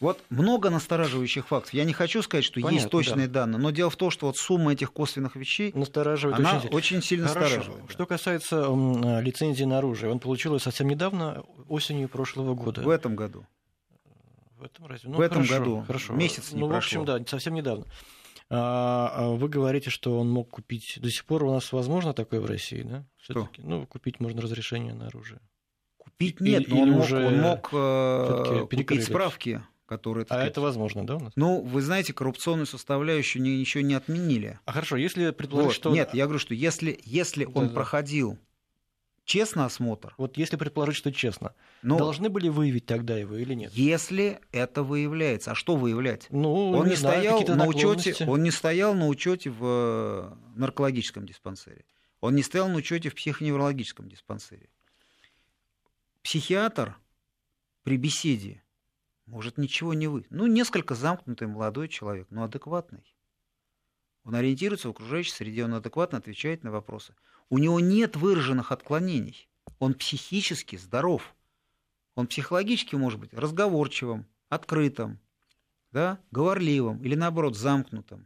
Вот 0.00 0.18
много 0.30 0.70
настораживающих 0.70 1.46
фактов. 1.46 1.74
Я 1.74 1.84
не 1.84 1.92
хочу 1.92 2.22
сказать, 2.22 2.42
что 2.42 2.54
Понятно, 2.54 2.74
есть 2.76 2.88
точные 2.90 3.26
да. 3.28 3.40
данные, 3.40 3.58
но 3.60 3.70
дело 3.70 3.90
в 3.90 3.96
том, 3.96 4.10
что 4.10 4.28
вот 4.28 4.38
сумма 4.38 4.72
этих 4.72 4.92
косвенных 4.94 5.36
вещей, 5.36 5.72
Настораживает 5.74 6.38
она 6.38 6.56
очень, 6.56 6.68
очень 6.70 7.02
сильно 7.02 7.28
Хорошо. 7.28 7.40
настораживает. 7.56 7.86
Да. 7.86 7.92
Что 7.92 8.06
касается 8.06 8.56
э, 8.66 9.22
лицензии 9.22 9.64
на 9.64 9.76
оружие, 9.76 10.10
он 10.10 10.18
получил 10.18 10.54
ее 10.54 10.60
совсем 10.60 10.88
недавно, 10.88 11.44
осенью 11.68 12.08
прошлого 12.08 12.54
года. 12.54 12.80
В 12.80 12.88
этом 12.88 13.14
году. 13.14 13.46
В 14.56 14.64
этом 14.64 14.86
разве? 14.86 15.10
Ну, 15.10 15.18
в 15.18 15.20
этом 15.20 15.44
хорошо, 15.44 15.58
году. 15.58 15.84
Хорошо. 15.86 16.14
Месяц 16.14 16.52
не 16.52 16.60
Ну, 16.60 16.68
прошло. 16.68 17.00
в 17.00 17.02
общем, 17.02 17.04
да, 17.04 17.30
совсем 17.30 17.52
недавно. 17.52 17.84
А, 18.52 19.30
вы 19.30 19.48
говорите, 19.48 19.90
что 19.90 20.18
он 20.18 20.28
мог 20.28 20.50
купить. 20.50 20.98
До 21.00 21.10
сих 21.10 21.24
пор 21.24 21.44
у 21.44 21.52
нас 21.52 21.72
возможно 21.72 22.12
такое 22.12 22.40
в 22.40 22.46
России, 22.46 22.82
да? 22.82 23.06
Все-таки, 23.18 23.62
ну, 23.62 23.86
купить 23.86 24.18
можно 24.18 24.42
разрешение 24.42 24.92
на 24.92 25.06
оружие. 25.06 25.40
Купить 25.98 26.40
нет, 26.40 26.62
Или 26.62 26.74
но 26.74 26.80
он 26.82 26.90
мог, 26.90 27.04
уже 27.04 27.26
он 27.26 27.40
мог 27.40 27.68
э, 27.72 28.66
купить 28.68 29.04
справки 29.04 29.62
которые... 29.90 30.22
А 30.22 30.26
сказать, 30.26 30.50
это 30.52 30.60
возможно, 30.60 31.04
да, 31.04 31.16
у 31.16 31.20
нас? 31.20 31.32
Ну, 31.34 31.62
вы 31.62 31.82
знаете, 31.82 32.12
коррупционную 32.12 32.66
составляющую 32.66 33.42
ни- 33.42 33.58
ничего 33.58 33.82
не 33.82 33.94
отменили. 33.94 34.60
А 34.64 34.70
хорошо, 34.72 34.96
если 34.96 35.30
предположить, 35.32 35.70
Вот. 35.70 35.74
что... 35.74 35.90
Нет, 35.90 36.14
я 36.14 36.26
говорю, 36.26 36.38
что 36.38 36.54
если, 36.54 36.96
если 37.04 37.44
он 37.44 37.64
Да-да. 37.64 37.74
проходил 37.74 38.38
честно 39.30 39.64
осмотр, 39.64 40.12
Вот 40.18 40.36
если 40.36 40.56
предположить, 40.56 40.96
что 40.96 41.12
честно, 41.12 41.54
ну, 41.82 41.96
должны 41.96 42.28
были 42.28 42.48
выявить 42.48 42.86
тогда 42.86 43.16
его 43.16 43.36
или 43.36 43.54
нет? 43.54 43.72
если 43.72 44.40
это 44.50 44.82
выявляется, 44.82 45.52
а 45.52 45.54
что 45.54 45.76
выявлять? 45.76 46.26
Ну, 46.30 46.72
Он 46.72 46.88
не, 46.88 46.96
знаю, 46.96 47.20
стоял 47.20 47.38
какие-то 47.38 47.54
на 47.54 47.66
учете, 47.66 48.26
он 48.26 48.42
не 48.42 48.50
стоял 48.50 48.92
на 48.94 49.06
учете 49.06 49.50
в 49.50 49.60
э, 49.62 50.34
наркологическом 50.56 51.26
диспансере. 51.26 51.84
Он 52.20 52.34
не 52.34 52.42
стоял 52.42 52.68
на 52.68 52.74
учете 52.74 53.08
в 53.08 53.14
психоневрологическом 53.14 54.08
диспансере. 54.08 54.68
Психиатр 56.22 56.98
при 57.84 57.96
беседе 57.96 58.64
может 59.26 59.58
ничего 59.58 59.94
не 59.94 60.08
вы. 60.08 60.26
Ну, 60.30 60.46
несколько 60.46 60.96
замкнутый 60.96 61.46
молодой 61.46 61.88
человек, 61.88 62.26
но 62.30 62.42
адекватный. 62.42 63.04
Он 64.30 64.36
ориентируется 64.36 64.86
в 64.86 64.92
окружающей 64.92 65.32
среде, 65.32 65.64
он 65.64 65.74
адекватно 65.74 66.18
отвечает 66.18 66.62
на 66.62 66.70
вопросы. 66.70 67.16
У 67.48 67.58
него 67.58 67.80
нет 67.80 68.14
выраженных 68.14 68.70
отклонений. 68.70 69.48
Он 69.80 69.92
психически 69.92 70.76
здоров. 70.76 71.34
Он 72.14 72.28
психологически 72.28 72.94
может 72.94 73.18
быть 73.18 73.34
разговорчивым, 73.34 74.28
открытым, 74.48 75.18
да, 75.90 76.20
говорливым 76.30 77.02
или 77.02 77.16
наоборот 77.16 77.56
замкнутым, 77.56 78.24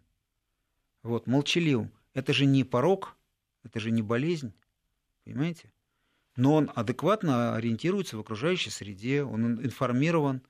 вот, 1.03 1.27
молчаливым. 1.27 1.91
Это 2.13 2.35
же 2.35 2.45
не 2.45 2.65
порог, 2.65 3.17
это 3.63 3.81
же 3.81 3.91
не 3.91 4.03
болезнь, 4.03 4.53
понимаете? 5.25 5.73
Но 6.37 6.53
он 6.53 6.71
адекватно 6.75 7.57
ориентируется 7.57 8.19
в 8.19 8.21
окружающей 8.21 8.69
среде, 8.69 9.23
он 9.23 9.65
информирован, 9.65 10.43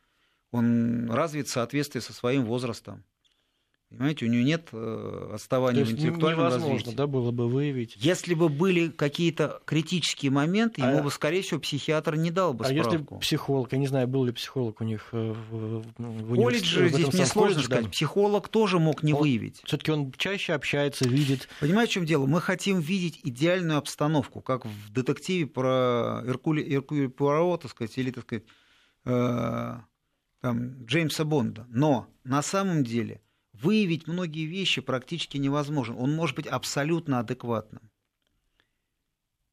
он 0.50 1.08
развит 1.12 1.46
в 1.46 1.52
соответствии 1.52 2.00
со 2.00 2.12
своим 2.12 2.44
возрастом. 2.44 3.04
Понимаете, 3.94 4.26
у 4.26 4.28
него 4.28 4.42
нет 4.44 4.68
э, 4.72 5.26
То 5.28 5.34
отставания 5.34 5.80
есть 5.80 5.92
в 5.92 5.94
интеллектуальном 5.94 6.40
невозможно, 6.46 6.74
развитии. 6.76 6.96
да, 6.96 7.06
было 7.06 7.30
бы 7.30 7.48
выявить. 7.48 7.96
Если 7.96 8.34
бы 8.34 8.48
были 8.48 8.88
какие-то 8.88 9.60
критические 9.64 10.30
моменты, 10.30 10.82
А- 10.82 10.90
ему 10.90 11.02
бы, 11.04 11.10
скорее 11.10 11.42
всего, 11.42 11.60
психиатр 11.60 12.16
не 12.16 12.30
дал 12.30 12.54
бы 12.54 12.64
А 12.64 12.72
если 12.72 12.82
справку. 12.96 13.18
психолог, 13.18 13.72
я 13.72 13.78
не 13.78 13.86
знаю, 13.86 14.06
был 14.08 14.24
ли 14.24 14.32
психолог 14.32 14.80
у 14.80 14.84
них 14.84 15.08
э, 15.12 15.32
в, 15.50 15.82
в, 15.82 15.84
в 15.98 16.34
Колледже 16.36 16.88
здесь 16.88 17.12
мне 17.12 17.26
сложно 17.26 17.62
сказать. 17.62 17.90
Психолог 17.90 18.48
тоже 18.48 18.78
мог 18.78 19.02
не 19.02 19.12
Он- 19.14 19.20
выявить. 19.20 19.62
Все-таки 19.64 19.90
он 19.92 20.12
чаще 20.16 20.52
общается, 20.54 21.08
видит. 21.08 21.48
Понимаете, 21.60 21.90
в 21.92 21.94
чем 21.94 22.06
дело? 22.06 22.26
Мы 22.26 22.40
хотим 22.40 22.80
видеть 22.80 23.20
идеальную 23.24 23.78
обстановку, 23.78 24.40
как 24.40 24.64
в 24.66 24.92
детективе 24.92 25.46
про 25.46 26.22
Иркули, 26.26 26.62
Иркули 26.74 27.06
Пуаро, 27.06 27.56
так 27.56 27.70
сказать, 27.70 27.96
или, 27.98 28.10
так 28.10 28.24
сказать, 28.24 28.44
э, 29.04 29.74
там, 30.40 30.84
Джеймса 30.84 31.24
Бонда. 31.24 31.66
Но 31.68 32.06
на 32.24 32.42
самом 32.42 32.84
деле 32.84 33.20
выявить 33.54 34.06
многие 34.06 34.46
вещи 34.46 34.80
практически 34.80 35.38
невозможно. 35.38 35.96
Он 35.96 36.14
может 36.14 36.36
быть 36.36 36.46
абсолютно 36.46 37.20
адекватным. 37.20 37.90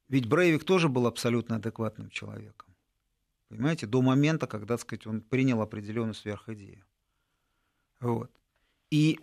Ведь 0.08 0.28
Брейвик 0.28 0.64
тоже 0.64 0.88
был 0.88 1.06
абсолютно 1.06 1.56
адекватным 1.56 2.10
человеком. 2.10 2.76
Понимаете, 3.48 3.86
до 3.86 4.02
момента, 4.02 4.46
когда, 4.46 4.76
так 4.76 4.80
сказать, 4.80 5.06
он 5.06 5.20
принял 5.20 5.60
определенную 5.62 6.14
сверхидею. 6.14 6.84
Вот. 8.00 8.30
И 8.90 9.20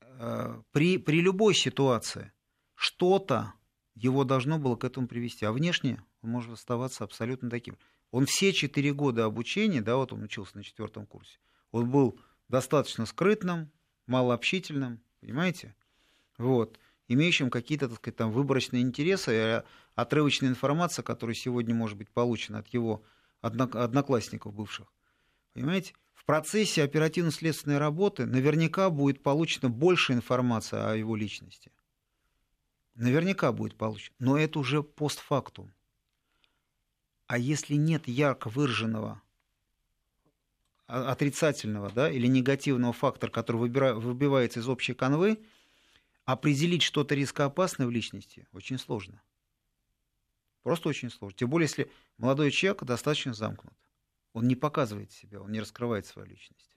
э, 0.00 0.62
при, 0.72 0.98
при 0.98 1.20
любой 1.20 1.54
ситуации 1.54 2.32
что-то 2.74 3.54
его 3.94 4.24
должно 4.24 4.58
было 4.58 4.76
к 4.76 4.84
этому 4.84 5.08
привести. 5.08 5.44
А 5.44 5.52
внешне 5.52 6.02
он 6.22 6.30
может 6.30 6.52
оставаться 6.52 7.04
абсолютно 7.04 7.50
таким. 7.50 7.78
Он 8.10 8.26
все 8.26 8.52
четыре 8.52 8.92
года 8.92 9.24
обучения, 9.24 9.80
да, 9.80 9.96
вот 9.96 10.12
он 10.12 10.22
учился 10.22 10.56
на 10.56 10.64
четвертом 10.64 11.06
курсе, 11.06 11.38
он 11.70 11.90
был 11.90 12.20
достаточно 12.50 13.06
скрытным, 13.06 13.70
малообщительным, 14.06 15.00
понимаете? 15.20 15.74
Вот, 16.36 16.78
имеющим 17.06 17.48
какие-то, 17.48 17.88
так 17.88 17.98
сказать, 17.98 18.16
там 18.16 18.32
выборочные 18.32 18.82
интересы, 18.82 19.32
и 19.32 19.62
отрывочная 19.94 20.48
информация, 20.48 21.02
которая 21.02 21.34
сегодня 21.34 21.74
может 21.74 21.96
быть 21.96 22.10
получена 22.10 22.58
от 22.58 22.68
его 22.68 23.04
однок- 23.40 23.76
одноклассников 23.76 24.52
бывших. 24.52 24.92
Понимаете? 25.54 25.94
В 26.12 26.24
процессе 26.24 26.82
оперативно-следственной 26.82 27.78
работы 27.78 28.26
наверняка 28.26 28.90
будет 28.90 29.22
получена 29.22 29.70
больше 29.70 30.12
информации 30.12 30.78
о 30.78 30.94
его 30.94 31.16
личности. 31.16 31.72
Наверняка 32.94 33.52
будет 33.52 33.76
получено. 33.76 34.14
Но 34.18 34.38
это 34.38 34.58
уже 34.58 34.82
постфактум. 34.82 35.72
А 37.26 37.38
если 37.38 37.74
нет 37.74 38.06
ярко 38.08 38.48
выраженного 38.48 39.22
отрицательного 40.90 41.90
да, 41.90 42.10
или 42.10 42.26
негативного 42.26 42.92
фактора, 42.92 43.30
который 43.30 43.56
выбира- 43.68 43.94
выбивается 43.94 44.60
из 44.60 44.68
общей 44.68 44.94
канвы, 44.94 45.38
определить 46.24 46.82
что-то 46.82 47.14
рискоопасное 47.14 47.86
в 47.86 47.90
личности 47.90 48.46
очень 48.52 48.78
сложно. 48.78 49.22
Просто 50.62 50.88
очень 50.88 51.10
сложно. 51.10 51.36
Тем 51.38 51.50
более, 51.50 51.66
если 51.66 51.90
молодой 52.18 52.50
человек 52.50 52.84
достаточно 52.84 53.32
замкнут. 53.32 53.74
Он 54.32 54.46
не 54.46 54.54
показывает 54.54 55.10
себя, 55.10 55.40
он 55.40 55.50
не 55.50 55.60
раскрывает 55.60 56.06
свою 56.06 56.28
личность. 56.28 56.76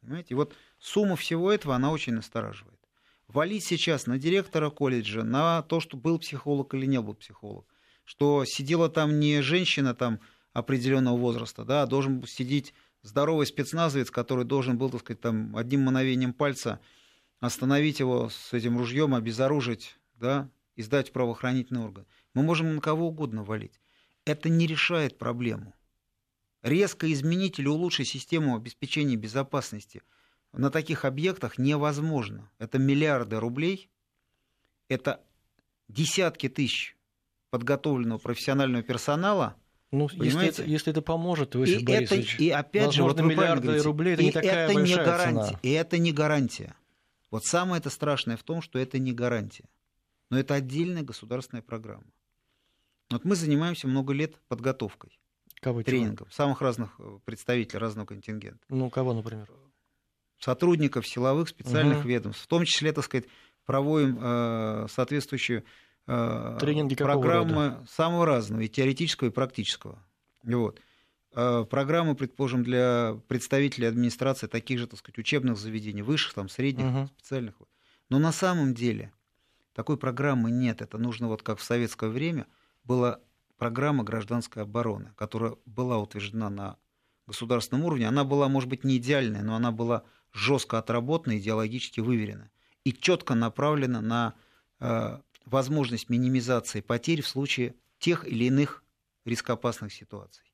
Понимаете? 0.00 0.28
И 0.30 0.34
вот 0.34 0.54
сумма 0.78 1.16
всего 1.16 1.52
этого, 1.52 1.74
она 1.74 1.90
очень 1.90 2.14
настораживает. 2.14 2.80
Валить 3.28 3.64
сейчас 3.64 4.06
на 4.06 4.18
директора 4.18 4.70
колледжа, 4.70 5.22
на 5.22 5.62
то, 5.62 5.80
что 5.80 5.96
был 5.96 6.18
психолог 6.18 6.74
или 6.74 6.86
не 6.86 7.00
был 7.00 7.14
психолог, 7.14 7.66
что 8.04 8.44
сидела 8.44 8.88
там 8.88 9.18
не 9.18 9.40
женщина 9.40 9.94
там, 9.94 10.20
определенного 10.54 11.18
возраста, 11.18 11.64
да, 11.64 11.84
должен 11.84 12.26
сидеть 12.26 12.72
здоровый 13.02 13.46
спецназовец, 13.46 14.10
который 14.10 14.44
должен 14.44 14.78
был, 14.78 14.88
так 14.88 15.00
сказать, 15.00 15.20
там, 15.20 15.54
одним 15.56 15.82
мановением 15.82 16.32
пальца 16.32 16.80
остановить 17.40 18.00
его 18.00 18.30
с 18.30 18.54
этим 18.54 18.78
ружьем, 18.78 19.14
обезоружить, 19.14 19.98
да, 20.14 20.48
и 20.76 20.82
сдать 20.82 21.10
в 21.10 21.12
правоохранительный 21.12 21.82
орган. 21.82 22.06
Мы 22.32 22.42
можем 22.42 22.76
на 22.76 22.80
кого 22.80 23.08
угодно 23.08 23.42
валить. 23.42 23.80
Это 24.24 24.48
не 24.48 24.66
решает 24.66 25.18
проблему. 25.18 25.74
Резко 26.62 27.12
изменить 27.12 27.58
или 27.58 27.68
улучшить 27.68 28.08
систему 28.08 28.56
обеспечения 28.56 29.16
безопасности 29.16 30.02
на 30.52 30.70
таких 30.70 31.04
объектах 31.04 31.58
невозможно. 31.58 32.50
Это 32.58 32.78
миллиарды 32.78 33.38
рублей, 33.38 33.90
это 34.88 35.20
десятки 35.88 36.48
тысяч 36.48 36.96
подготовленного 37.50 38.18
профессионального 38.18 38.82
персонала, 38.82 39.56
Ну, 39.94 40.08
если 40.12 40.48
это, 40.48 40.64
если 40.64 40.92
это 40.92 41.02
поможет, 41.02 41.54
Иосиф 41.54 41.80
и 41.80 41.84
Борисович, 41.84 42.34
это, 42.34 42.42
и 42.42 42.50
опять 42.50 42.92
же, 42.92 43.02
вот 43.04 43.20
миллиарды 43.20 43.62
говорите, 43.62 43.84
рублей 43.84 44.14
это 44.14 44.22
не 44.22 44.32
такая 44.32 44.64
это 44.66 44.74
большая 44.74 44.98
не 44.98 45.04
гарантия, 45.04 45.46
цена. 45.46 45.60
И 45.62 45.70
это 45.70 45.98
не 45.98 46.12
гарантия. 46.12 46.76
Вот 47.30 47.44
самое 47.44 47.80
это 47.80 47.90
страшное 47.90 48.36
в 48.36 48.42
том, 48.42 48.60
что 48.60 48.78
это 48.78 48.98
не 48.98 49.12
гарантия. 49.12 49.64
Но 50.30 50.38
это 50.38 50.54
отдельная 50.54 51.02
государственная 51.02 51.62
программа. 51.62 52.06
Вот 53.10 53.24
мы 53.24 53.36
занимаемся 53.36 53.86
много 53.86 54.12
лет 54.12 54.40
подготовкой, 54.48 55.16
кого, 55.60 55.82
тренингом 55.82 56.26
чего? 56.26 56.34
самых 56.34 56.60
разных 56.60 56.94
э, 56.98 57.18
представителей 57.24 57.78
разного 57.78 58.06
контингента. 58.06 58.64
Ну, 58.68 58.90
кого, 58.90 59.14
например? 59.14 59.48
Сотрудников 60.38 61.06
силовых 61.06 61.48
специальных 61.48 62.00
угу. 62.00 62.08
ведомств. 62.08 62.42
В 62.42 62.46
том 62.48 62.64
числе, 62.64 62.92
так 62.92 63.04
сказать, 63.04 63.26
проводим 63.64 64.18
э, 64.20 64.86
соответствующую 64.90 65.64
Тренинги 66.06 66.94
программы 66.94 67.68
рода? 67.68 67.86
самого 67.88 68.26
разного, 68.26 68.60
и 68.62 68.68
теоретического, 68.68 69.28
и 69.28 69.30
практического. 69.30 69.98
Вот. 70.42 70.80
Э, 71.32 71.64
программы, 71.68 72.14
предположим, 72.14 72.62
для 72.62 73.18
представителей 73.26 73.86
администрации 73.86 74.46
таких 74.46 74.78
же, 74.78 74.86
так 74.86 74.98
сказать, 74.98 75.18
учебных 75.18 75.56
заведений, 75.56 76.02
высших, 76.02 76.34
там, 76.34 76.48
средних, 76.48 76.84
угу. 76.86 77.06
специальных. 77.18 77.54
Но 78.10 78.18
на 78.18 78.32
самом 78.32 78.74
деле 78.74 79.12
такой 79.72 79.96
программы 79.96 80.50
нет. 80.50 80.82
Это 80.82 80.98
нужно, 80.98 81.28
вот 81.28 81.42
как 81.42 81.58
в 81.58 81.62
советское 81.62 82.10
время 82.10 82.46
была 82.84 83.20
программа 83.56 84.04
гражданской 84.04 84.62
обороны, 84.62 85.12
которая 85.16 85.56
была 85.64 85.98
утверждена 85.98 86.50
на 86.50 86.76
государственном 87.26 87.84
уровне. 87.84 88.06
Она 88.06 88.24
была, 88.24 88.48
может 88.48 88.68
быть, 88.68 88.84
не 88.84 88.98
идеальная, 88.98 89.42
но 89.42 89.56
она 89.56 89.72
была 89.72 90.04
жестко 90.32 90.78
отработана, 90.78 91.38
идеологически 91.38 92.00
выверена 92.00 92.50
и 92.84 92.92
четко 92.92 93.34
направлена 93.34 94.00
на 94.00 94.34
э, 94.80 95.18
возможность 95.44 96.08
минимизации 96.08 96.80
потерь 96.80 97.22
в 97.22 97.28
случае 97.28 97.74
тех 97.98 98.26
или 98.26 98.44
иных 98.44 98.82
рискоопасных 99.24 99.92
ситуаций. 99.92 100.44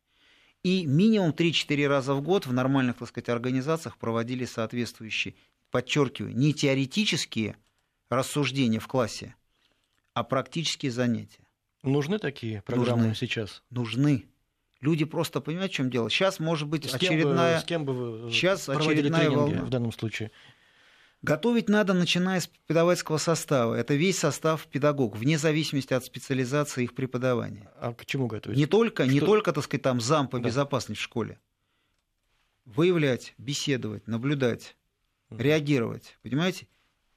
И 0.62 0.85
минимум 0.85 1.31
3-4 1.31 1.87
раза 1.88 2.14
в 2.14 2.22
год 2.22 2.46
в 2.46 2.53
нормальных, 2.53 2.98
так 2.98 3.09
сказать, 3.09 3.29
организациях 3.31 3.96
проводили 3.96 4.44
соответствующие, 4.44 5.35
подчеркиваю, 5.70 6.37
не 6.37 6.53
теоретические 6.53 7.57
рассуждения 8.11 8.79
в 8.79 8.87
классе, 8.87 9.35
а 10.12 10.22
практические 10.22 10.92
занятия. 10.92 11.46
Нужны 11.83 12.18
такие 12.18 12.61
программы 12.62 13.09
Нужны. 13.09 13.14
сейчас? 13.14 13.62
Нужны. 13.70 14.26
Люди 14.81 15.05
просто 15.05 15.40
понимают, 15.40 15.72
в 15.72 15.74
чем 15.74 15.90
дело. 15.90 16.11
Сейчас 16.11 16.40
может 16.40 16.68
быть 16.68 16.88
с 16.88 16.94
очередная... 16.94 17.61
Кем 17.62 17.85
бы, 17.85 17.92
с 17.92 17.94
кем 17.94 18.18
бы 18.18 18.22
вы 18.24 18.33
сейчас 18.33 18.68
очередная 18.68 19.31
волна. 19.31 19.62
в 19.62 19.70
данном 19.70 19.92
случае? 19.92 20.31
Готовить 21.23 21.69
надо, 21.69 21.93
начиная 21.93 22.41
с 22.41 22.47
педагогического 22.47 23.19
состава. 23.19 23.75
Это 23.75 23.95
весь 23.95 24.19
состав 24.19 24.67
педагог, 24.67 25.17
вне 25.17 25.37
зависимости 25.37 25.93
от 25.93 26.05
специализации 26.05 26.85
их 26.85 26.95
преподавания. 26.95 27.71
А 27.79 27.93
к 27.93 28.07
чему 28.07 28.27
готовить? 28.27 28.57
Не 28.57 28.67
только, 28.67 29.05
Что... 29.05 29.13
не 29.13 29.21
только 29.21 29.53
так 29.53 29.65
сказать, 29.65 29.83
там 29.83 30.01
зам 30.01 30.29
по 30.29 30.39
да. 30.39 30.49
безопасности 30.49 31.01
в 31.01 31.05
школе. 31.05 31.39
Выявлять, 32.65 33.35
беседовать, 33.37 34.07
наблюдать, 34.07 34.77
mm. 35.31 35.43
реагировать. 35.43 36.19
Понимаете? 36.23 36.69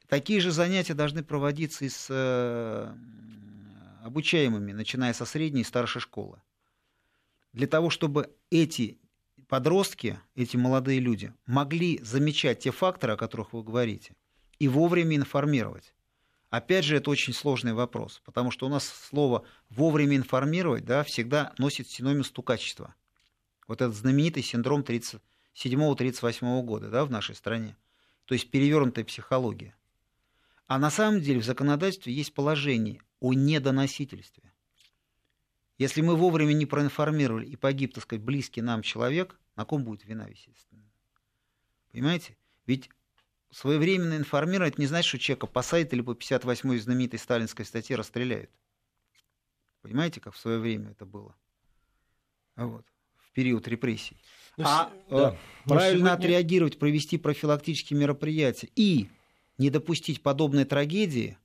Такие 0.09 0.41
же 0.41 0.51
занятия 0.51 0.93
должны 0.93 1.23
проводиться 1.23 1.85
и 1.85 1.89
с 1.89 2.07
э, 2.09 2.93
обучаемыми, 4.03 4.73
начиная 4.73 5.13
со 5.13 5.23
средней 5.23 5.61
и 5.61 5.65
старшей 5.65 6.01
школы. 6.01 6.41
Для 7.53 7.67
того, 7.67 7.89
чтобы 7.89 8.29
эти 8.49 8.99
подростки, 9.53 10.19
эти 10.33 10.57
молодые 10.57 10.99
люди, 10.99 11.31
могли 11.45 11.99
замечать 12.01 12.61
те 12.61 12.71
факторы, 12.71 13.13
о 13.13 13.17
которых 13.17 13.53
вы 13.53 13.61
говорите, 13.61 14.15
и 14.57 14.67
вовремя 14.67 15.15
информировать. 15.15 15.93
Опять 16.49 16.85
же, 16.85 16.97
это 16.97 17.11
очень 17.11 17.33
сложный 17.33 17.73
вопрос, 17.73 18.19
потому 18.25 18.49
что 18.49 18.65
у 18.65 18.69
нас 18.69 18.83
слово 18.83 19.45
«вовремя 19.69 20.17
информировать» 20.17 20.85
да, 20.85 21.03
всегда 21.03 21.53
носит 21.59 21.87
синоним 21.87 22.23
стукачества. 22.23 22.95
Вот 23.67 23.83
этот 23.83 23.95
знаменитый 23.95 24.41
синдром 24.41 24.81
37-38 24.81 26.63
года 26.63 26.89
да, 26.89 27.05
в 27.05 27.11
нашей 27.11 27.35
стране. 27.35 27.77
То 28.25 28.33
есть 28.33 28.49
перевернутая 28.49 29.05
психология. 29.05 29.75
А 30.65 30.79
на 30.79 30.89
самом 30.89 31.21
деле 31.21 31.41
в 31.41 31.45
законодательстве 31.45 32.11
есть 32.11 32.33
положение 32.33 33.03
о 33.19 33.33
недоносительстве. 33.33 34.51
Если 35.77 36.01
мы 36.01 36.15
вовремя 36.15 36.53
не 36.53 36.65
проинформировали 36.65 37.45
и 37.45 37.55
погиб, 37.55 37.93
так 37.93 38.03
сказать, 38.03 38.23
близкий 38.23 38.63
нам 38.63 38.81
человек, 38.81 39.37
на 39.55 39.65
ком 39.65 39.83
будет 39.83 40.05
вина 40.05 40.27
висеть? 40.27 40.67
Понимаете? 41.91 42.37
Ведь 42.65 42.89
своевременно 43.51 44.15
информировать 44.15 44.77
не 44.77 44.87
значит, 44.87 45.09
что 45.09 45.19
человека 45.19 45.47
посадят 45.47 45.93
или 45.93 46.01
по 46.01 46.11
58-й 46.11 46.79
знаменитой 46.79 47.19
сталинской 47.19 47.65
статье 47.65 47.95
расстреляют. 47.95 48.49
Понимаете, 49.81 50.19
как 50.21 50.33
в 50.33 50.39
свое 50.39 50.59
время 50.59 50.91
это 50.91 51.05
было? 51.05 51.35
Вот, 52.55 52.85
в 53.17 53.31
период 53.31 53.67
репрессий. 53.67 54.17
Ну, 54.57 54.63
а 54.67 54.91
да. 55.09 55.37
правильно 55.65 56.09
сегодня... 56.09 56.13
отреагировать, 56.13 56.79
провести 56.79 57.17
профилактические 57.17 57.99
мероприятия 57.99 58.69
и 58.75 59.09
не 59.57 59.69
допустить 59.69 60.21
подобной 60.21 60.65
трагедии, 60.65 61.37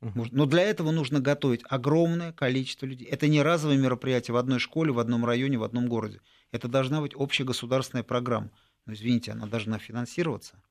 но 0.00 0.46
для 0.46 0.62
этого 0.62 0.90
нужно 0.92 1.20
готовить 1.20 1.62
огромное 1.68 2.32
количество 2.32 2.86
людей. 2.86 3.06
Это 3.08 3.26
не 3.26 3.42
разовое 3.42 3.76
мероприятие 3.76 4.34
в 4.34 4.36
одной 4.36 4.60
школе, 4.60 4.92
в 4.92 4.98
одном 4.98 5.24
районе, 5.24 5.58
в 5.58 5.64
одном 5.64 5.88
городе. 5.88 6.20
Это 6.52 6.68
должна 6.68 7.00
быть 7.00 7.14
общегосударственная 7.16 8.04
программа. 8.04 8.50
Но, 8.86 8.92
извините, 8.92 9.32
она 9.32 9.46
должна 9.46 9.78
финансироваться. 9.78 10.62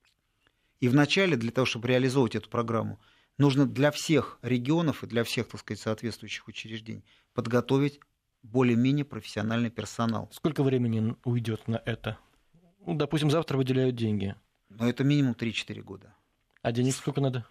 И 0.80 0.88
вначале, 0.88 1.36
для 1.36 1.50
того, 1.50 1.66
чтобы 1.66 1.88
реализовывать 1.88 2.36
эту 2.36 2.48
программу, 2.48 2.98
нужно 3.36 3.66
для 3.66 3.90
всех 3.90 4.38
регионов 4.42 5.04
и 5.04 5.06
для 5.06 5.24
всех, 5.24 5.48
так 5.48 5.60
сказать, 5.60 5.80
соответствующих 5.80 6.48
учреждений 6.48 7.04
подготовить 7.34 8.00
более-менее 8.42 9.04
профессиональный 9.04 9.70
персонал. 9.70 10.30
Сколько 10.32 10.62
времени 10.62 11.16
уйдет 11.24 11.68
на 11.68 11.82
это? 11.84 12.18
Ну, 12.86 12.94
допустим, 12.94 13.30
завтра 13.30 13.56
выделяют 13.56 13.96
деньги. 13.96 14.34
Но 14.70 14.88
это 14.88 15.04
минимум 15.04 15.34
3-4 15.34 15.82
года. 15.82 16.14
А 16.62 16.72
денег 16.72 16.94
сколько 16.94 17.20
надо? 17.20 17.46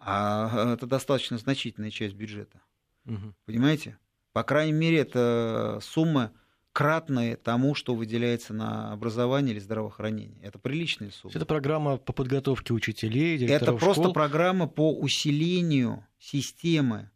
А 0.00 0.72
это 0.72 0.86
достаточно 0.86 1.36
значительная 1.38 1.90
часть 1.90 2.14
бюджета. 2.14 2.60
Угу. 3.04 3.34
Понимаете? 3.44 3.98
По 4.32 4.42
крайней 4.42 4.72
мере, 4.72 4.98
это 4.98 5.78
сумма 5.82 6.32
кратные 6.72 7.36
тому, 7.36 7.74
что 7.74 7.94
выделяется 7.94 8.54
на 8.54 8.92
образование 8.92 9.52
или 9.52 9.60
здравоохранение. 9.60 10.40
Это 10.42 10.58
приличные 10.58 11.10
суммы. 11.10 11.34
Это 11.34 11.44
программа 11.44 11.98
по 11.98 12.12
подготовке 12.12 12.72
учителей, 12.72 13.38
директоров 13.38 13.76
Это 13.76 13.84
просто 13.84 14.02
школ. 14.04 14.12
программа 14.14 14.68
по 14.68 14.96
усилению 14.96 16.06
системы 16.18 17.10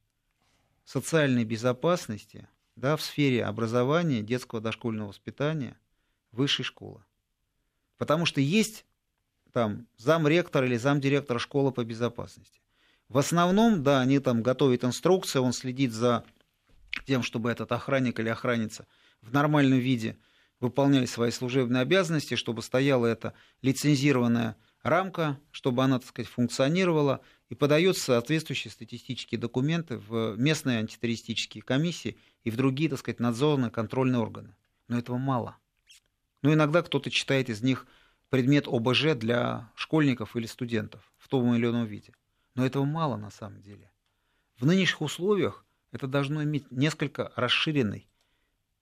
социальной 0.84 1.44
безопасности 1.44 2.48
да, 2.76 2.96
в 2.96 3.02
сфере 3.02 3.44
образования, 3.44 4.22
детского 4.22 4.60
дошкольного 4.60 5.08
воспитания, 5.08 5.78
высшей 6.32 6.64
школы. 6.64 7.04
Потому 7.96 8.26
что 8.26 8.40
есть 8.40 8.84
там 9.52 9.86
замректор 9.96 10.64
или 10.64 10.76
замдиректора 10.76 11.38
школы 11.38 11.70
по 11.70 11.84
безопасности. 11.84 12.60
В 13.08 13.18
основном, 13.18 13.82
да, 13.82 14.00
они 14.00 14.18
там 14.18 14.42
готовят 14.42 14.84
инструкции, 14.84 15.38
он 15.38 15.52
следит 15.52 15.92
за 15.92 16.24
тем, 17.06 17.22
чтобы 17.22 17.50
этот 17.50 17.70
охранник 17.72 18.18
или 18.20 18.28
охранница– 18.28 18.86
в 19.24 19.32
нормальном 19.32 19.78
виде 19.78 20.16
выполняли 20.60 21.06
свои 21.06 21.30
служебные 21.30 21.82
обязанности, 21.82 22.36
чтобы 22.36 22.62
стояла 22.62 23.06
эта 23.06 23.34
лицензированная 23.62 24.56
рамка, 24.82 25.40
чтобы 25.50 25.82
она, 25.82 25.98
так 25.98 26.08
сказать, 26.08 26.30
функционировала, 26.30 27.20
и 27.48 27.54
подаются 27.54 28.04
соответствующие 28.04 28.70
статистические 28.70 29.38
документы 29.38 29.98
в 29.98 30.36
местные 30.36 30.78
антитеррористические 30.78 31.62
комиссии 31.62 32.16
и 32.42 32.50
в 32.50 32.56
другие, 32.56 32.88
так 32.90 32.98
сказать, 32.98 33.20
надзорные 33.20 33.70
контрольные 33.70 34.20
органы. 34.20 34.54
Но 34.88 34.98
этого 34.98 35.18
мало. 35.18 35.56
Но 36.42 36.52
иногда 36.52 36.82
кто-то 36.82 37.10
читает 37.10 37.48
из 37.48 37.62
них 37.62 37.86
предмет 38.30 38.66
ОБЖ 38.66 39.14
для 39.14 39.70
школьников 39.74 40.36
или 40.36 40.46
студентов 40.46 41.12
в 41.18 41.28
том 41.28 41.54
или 41.54 41.66
ином 41.66 41.86
виде. 41.86 42.12
Но 42.54 42.64
этого 42.64 42.84
мало 42.84 43.16
на 43.16 43.30
самом 43.30 43.62
деле. 43.62 43.90
В 44.56 44.66
нынешних 44.66 45.00
условиях 45.00 45.64
это 45.90 46.06
должно 46.06 46.42
иметь 46.42 46.70
несколько 46.70 47.32
расширенный 47.36 48.08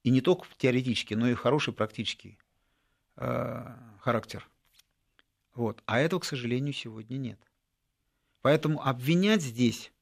и 0.03 0.11
не 0.11 0.21
только 0.21 0.47
теоретический, 0.57 1.17
но 1.17 1.29
и 1.29 1.35
хороший 1.35 1.73
практический 1.73 2.39
э, 3.17 3.77
характер. 4.01 4.49
Вот. 5.55 5.83
А 5.87 6.01
этого, 6.01 6.21
к 6.21 6.25
сожалению, 6.25 6.73
сегодня 6.73 7.17
нет. 7.17 7.39
Поэтому 8.43 8.83
обвинять 8.83 9.43
здесь 9.43 9.93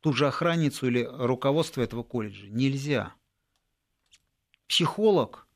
ту 0.00 0.12
же 0.12 0.26
охранницу 0.26 0.86
или 0.86 1.04
руководство 1.04 1.80
этого 1.80 2.02
колледжа 2.02 2.48
нельзя. 2.48 3.14
Психолог 4.66 5.46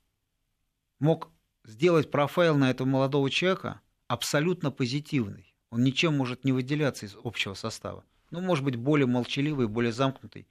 мог 0.99 1.31
сделать 1.64 2.11
профайл 2.11 2.57
на 2.57 2.71
этого 2.71 2.87
молодого 2.87 3.31
человека 3.31 3.81
абсолютно 4.07 4.71
позитивный. 4.71 5.47
Он 5.71 5.83
ничем 5.83 6.16
может 6.16 6.45
не 6.45 6.53
выделяться 6.53 7.07
из 7.07 7.16
общего 7.23 7.55
состава. 7.55 8.05
Ну, 8.31 8.41
может 8.41 8.64
быть, 8.64 8.77
более 8.77 9.07
молчаливый, 9.07 9.69
более 9.69 9.93
замкнутый, 9.93 10.49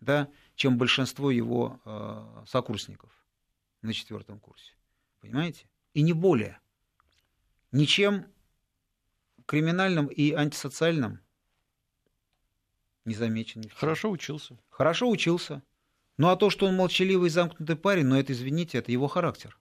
да, 0.00 0.28
чем 0.54 0.78
большинство 0.78 1.30
его 1.30 1.80
э, 1.84 2.44
сокурсников 2.46 3.10
на 3.82 3.92
четвертом 3.92 4.40
курсе. 4.40 4.72
Понимаете? 5.20 5.66
И 5.94 6.02
не 6.02 6.12
более. 6.12 6.60
Ничем 7.70 8.26
криминальным 9.46 10.06
и 10.06 10.32
антисоциальным 10.32 11.20
не 13.04 13.14
замечен. 13.14 13.68
Хорошо 13.74 14.10
учился. 14.10 14.58
Хорошо 14.68 15.08
учился. 15.08 15.62
Ну 16.16 16.28
а 16.28 16.36
то, 16.36 16.50
что 16.50 16.66
он 16.66 16.76
молчаливый 16.76 17.28
и 17.28 17.30
замкнутый 17.30 17.76
парень, 17.76 18.06
ну 18.06 18.16
это, 18.16 18.32
извините, 18.32 18.78
это 18.78 18.92
его 18.92 19.08
характер. 19.08 19.58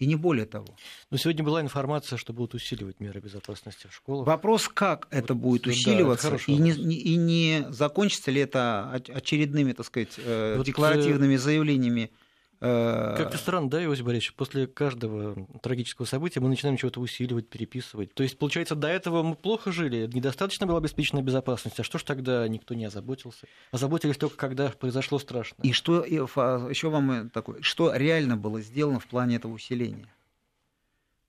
И 0.00 0.06
не 0.06 0.16
более 0.16 0.46
того. 0.46 0.66
Но 1.10 1.18
сегодня 1.18 1.44
была 1.44 1.60
информация, 1.60 2.16
что 2.16 2.32
будут 2.32 2.54
усиливать 2.54 3.00
меры 3.00 3.20
безопасности 3.20 3.86
в 3.86 3.94
школах. 3.94 4.26
Вопрос, 4.26 4.66
как 4.66 5.06
вот, 5.10 5.14
это 5.14 5.34
будет 5.34 5.66
усиливаться, 5.66 6.30
да, 6.30 6.36
это 6.36 6.50
и, 6.50 6.56
не, 6.56 6.72
и 6.72 7.16
не 7.16 7.66
закончится 7.68 8.30
ли 8.30 8.40
это 8.40 8.90
очередными, 8.90 9.72
так 9.72 9.86
сказать, 9.86 10.14
э, 10.16 10.54
вот, 10.56 10.66
декларативными 10.66 11.36
заявлениями 11.36 12.10
Э, 12.10 12.29
Как-то 12.60 13.38
странно, 13.38 13.70
да, 13.70 13.82
Иосиф 13.82 14.04
Борисович, 14.04 14.34
после 14.34 14.66
каждого 14.66 15.46
трагического 15.62 16.04
события 16.04 16.40
мы 16.40 16.48
начинаем 16.50 16.76
чего-то 16.76 17.00
усиливать, 17.00 17.48
переписывать. 17.48 18.12
То 18.12 18.22
есть, 18.22 18.38
получается, 18.38 18.74
до 18.74 18.86
этого 18.88 19.22
мы 19.22 19.34
плохо 19.34 19.72
жили, 19.72 20.06
недостаточно 20.12 20.66
была 20.66 20.78
обеспечена 20.78 21.22
безопасность. 21.22 21.80
А 21.80 21.84
что 21.84 21.98
ж 21.98 22.02
тогда 22.02 22.46
никто 22.48 22.74
не 22.74 22.84
озаботился? 22.84 23.46
Озаботились 23.72 24.18
только, 24.18 24.36
когда 24.36 24.68
произошло 24.68 25.18
страшно. 25.18 25.62
И 25.62 25.72
что, 25.72 26.04
еще 26.04 26.90
вам 26.90 27.10
э, 27.10 27.28
такое, 27.30 27.62
что 27.62 27.94
реально 27.94 28.36
было 28.36 28.60
сделано 28.60 29.00
в 29.00 29.06
плане 29.06 29.36
этого 29.36 29.52
усиления? 29.52 30.12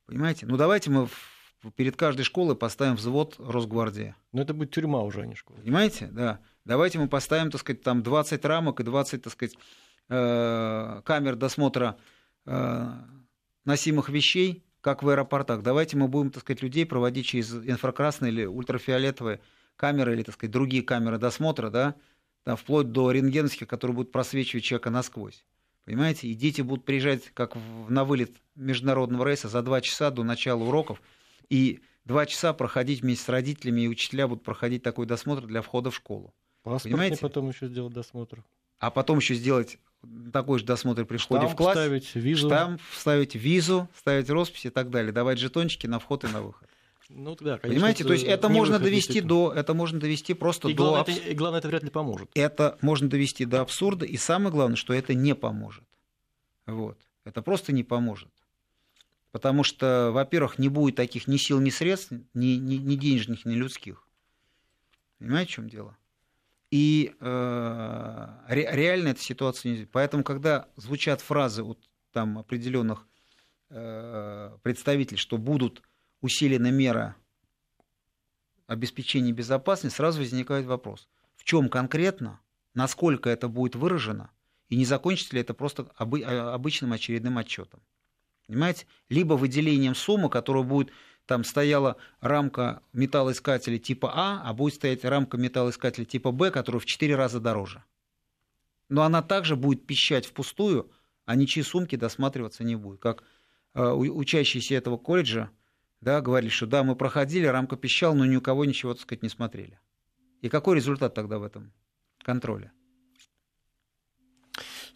Понимаете? 0.08 0.46
Ну, 0.46 0.58
давайте 0.58 0.90
мы 0.90 1.08
перед 1.78 1.96
каждой 1.96 2.24
школой 2.24 2.58
поставим 2.58 2.96
взвод 2.96 3.36
Росгвардии. 3.40 4.16
Ну, 4.34 4.42
это 4.42 4.54
будет 4.54 4.72
тюрьма 4.72 5.02
уже, 5.04 5.22
а 5.22 5.26
не 5.26 5.36
школа. 5.36 5.60
Понимаете? 5.60 6.08
Да. 6.12 6.40
Давайте 6.66 7.00
мы 7.00 7.08
поставим, 7.08 7.52
так 7.52 7.62
сказать, 7.62 7.84
там 7.84 8.04
20 8.04 8.44
рамок 8.44 8.82
и 8.82 8.84
20, 8.84 9.22
так 9.22 9.32
сказать, 9.32 9.56
Э, 10.14 11.02
камер 11.06 11.38
досмотра 11.38 11.98
э, 12.46 12.86
носимых 13.64 14.10
вещей, 14.10 14.62
как 14.82 15.04
в 15.04 15.10
аэропортах. 15.10 15.64
Давайте 15.64 15.96
мы 15.96 16.10
будем, 16.10 16.32
так 16.32 16.44
сказать, 16.44 16.62
людей 16.62 16.86
проводить 16.86 17.28
через 17.28 17.54
инфракрасные 17.54 18.30
или 18.30 18.44
ультрафиолетовые 18.44 19.40
камеры 19.78 20.12
или, 20.12 20.24
так 20.24 20.36
сказать, 20.36 20.52
другие 20.52 20.84
камеры 20.84 21.18
досмотра, 21.18 21.70
да, 21.70 21.96
там, 22.44 22.58
вплоть 22.58 22.92
до 22.92 23.10
рентгеновских, 23.12 23.70
которые 23.70 23.96
будут 23.96 24.12
просвечивать 24.12 24.66
человека 24.66 24.90
насквозь. 24.90 25.46
Понимаете? 25.86 26.28
И 26.28 26.34
дети 26.34 26.62
будут 26.62 26.84
приезжать 26.84 27.32
как 27.34 27.56
на 27.88 28.04
вылет 28.04 28.32
международного 28.56 29.26
рейса 29.26 29.48
за 29.48 29.62
два 29.62 29.80
часа 29.80 30.12
до 30.12 30.26
начала 30.26 30.62
уроков, 30.62 31.02
и 31.48 31.80
два 32.04 32.26
часа 32.26 32.52
проходить 32.52 33.00
вместе 33.00 33.24
с 33.24 33.30
родителями, 33.30 33.82
и 33.82 33.88
учителя 33.88 34.28
будут 34.28 34.44
проходить 34.44 34.84
такой 34.84 35.06
досмотр 35.06 35.48
для 35.48 35.62
входа 35.62 35.90
в 35.90 35.96
школу. 35.96 36.34
Паспортный 36.64 36.92
Понимаете? 36.92 37.22
потом 37.22 37.48
еще 37.48 37.68
сделать 37.68 37.94
досмотр. 37.94 38.44
А 38.80 38.92
потом 38.92 39.20
еще 39.20 39.36
сделать 39.36 39.80
такой 40.32 40.60
же 40.60 40.66
досмотр 40.66 41.06
при 41.06 41.18
входе 41.18 41.42
штамп 41.42 41.54
в 41.54 41.56
класс. 41.56 41.78
Вставить 41.78 42.16
визу. 42.16 42.48
Штамп, 42.48 42.82
вставить 42.92 43.36
визу, 43.36 43.90
ставить 43.98 44.30
роспись 44.30 44.66
и 44.66 44.70
так 44.70 44.90
далее, 44.90 45.12
давать 45.12 45.40
жетончики 45.40 45.88
на 45.88 46.00
вход 46.00 46.24
и 46.24 46.28
на 46.28 46.42
выход. 46.42 46.68
Ну, 47.10 47.36
да, 47.36 47.58
конечно, 47.58 47.68
Понимаете, 47.68 48.04
то 48.06 48.14
есть 48.14 48.26
это 48.26 48.48
можно 48.48 48.80
довести 48.80 49.20
до, 49.20 49.52
это 49.54 49.74
можно 49.74 50.00
довести 50.00 50.34
просто 50.34 50.70
и 50.70 50.74
до. 50.74 50.84
Главное, 50.84 51.02
абс... 51.02 51.18
это, 51.18 51.30
и 51.30 51.34
главное, 51.34 51.60
это 51.60 51.68
вряд 51.68 51.84
ли 51.84 51.90
поможет. 51.90 52.30
Это 52.36 52.78
можно 52.82 53.10
довести 53.10 53.46
до 53.46 53.62
абсурда, 53.62 54.06
и 54.06 54.16
самое 54.16 54.52
главное, 54.52 54.78
что 54.78 54.94
это 54.94 55.14
не 55.14 55.36
поможет. 55.36 55.84
Вот. 56.66 56.98
Это 57.26 57.42
просто 57.42 57.74
не 57.74 57.84
поможет. 57.84 58.30
Потому 59.32 59.64
что, 59.64 60.12
во-первых, 60.14 60.58
не 60.58 60.70
будет 60.70 60.96
таких 60.96 61.28
ни 61.28 61.38
сил, 61.38 61.60
ни 61.60 61.70
средств, 61.70 62.12
ни, 62.34 62.56
ни, 62.56 62.76
ни 62.76 62.96
денежных, 62.96 63.46
ни 63.46 63.56
людских. 63.56 64.08
Понимаете, 65.20 65.52
в 65.52 65.56
чем 65.56 65.70
дело? 65.70 65.98
И 66.72 67.14
э, 67.20 68.28
ре, 68.48 68.70
реально 68.72 69.10
эта 69.10 69.22
ситуация 69.22 69.78
не... 69.78 69.86
Поэтому, 69.86 70.24
когда 70.24 70.70
звучат 70.78 71.20
фразы 71.20 71.64
вот, 71.64 71.78
там, 72.14 72.40
определенных 72.40 73.06
э, 73.70 74.58
представителей, 74.64 75.18
что 75.18 75.38
будут 75.38 75.84
усилены 76.22 76.72
меры 76.72 77.14
обеспечения 78.68 79.34
безопасности, 79.34 79.98
сразу 79.98 80.20
возникает 80.20 80.66
вопрос, 80.66 81.10
в 81.36 81.44
чем 81.44 81.68
конкретно, 81.68 82.40
насколько 82.74 83.30
это 83.30 83.50
будет 83.50 83.76
выражено, 83.76 84.32
и 84.70 84.78
не 84.78 84.86
закончится 84.86 85.36
ли 85.36 85.42
это 85.42 85.54
просто 85.54 85.92
обы- 85.98 86.24
обычным 86.24 86.94
очередным 86.94 87.38
отчетом. 87.38 87.82
Понимаете? 88.48 88.86
Либо 89.10 89.34
выделением 89.34 89.94
суммы, 89.94 90.30
которая 90.30 90.64
будет 90.64 90.92
там 91.26 91.44
стояла 91.44 91.98
рамка 92.20 92.82
металлоискателя 92.94 93.78
типа 93.78 94.12
А, 94.14 94.42
а 94.44 94.54
будет 94.54 94.76
стоять 94.76 95.06
рамка 95.06 95.38
металлоискателя 95.38 96.06
типа 96.06 96.32
Б, 96.32 96.52
которая 96.52 96.80
в 96.80 96.86
4 96.86 97.16
раза 97.16 97.40
дороже. 97.40 97.84
Но 98.90 99.04
она 99.04 99.22
также 99.22 99.56
будет 99.56 99.86
пищать 99.86 100.26
впустую, 100.26 100.92
а 101.26 101.36
ничьи 101.36 101.64
сумки 101.64 101.96
досматриваться 101.96 102.64
не 102.64 102.76
будет. 102.76 103.00
Как 103.00 103.24
э, 103.74 103.90
учащиеся 103.90 104.76
этого 104.76 104.98
колледжа 104.98 105.50
да, 106.02 106.20
говорили, 106.20 106.50
что 106.50 106.66
да, 106.66 106.84
мы 106.84 106.96
проходили, 106.96 107.46
рамка 107.46 107.78
пищала, 107.78 108.16
но 108.16 108.26
ни 108.26 108.36
у 108.36 108.42
кого 108.42 108.66
ничего, 108.66 108.94
так 108.94 109.04
сказать, 109.04 109.22
не 109.22 109.30
смотрели. 109.30 109.80
И 110.42 110.50
какой 110.50 110.76
результат 110.76 111.14
тогда 111.14 111.38
в 111.38 111.44
этом 111.44 111.72
контроле? 112.24 112.72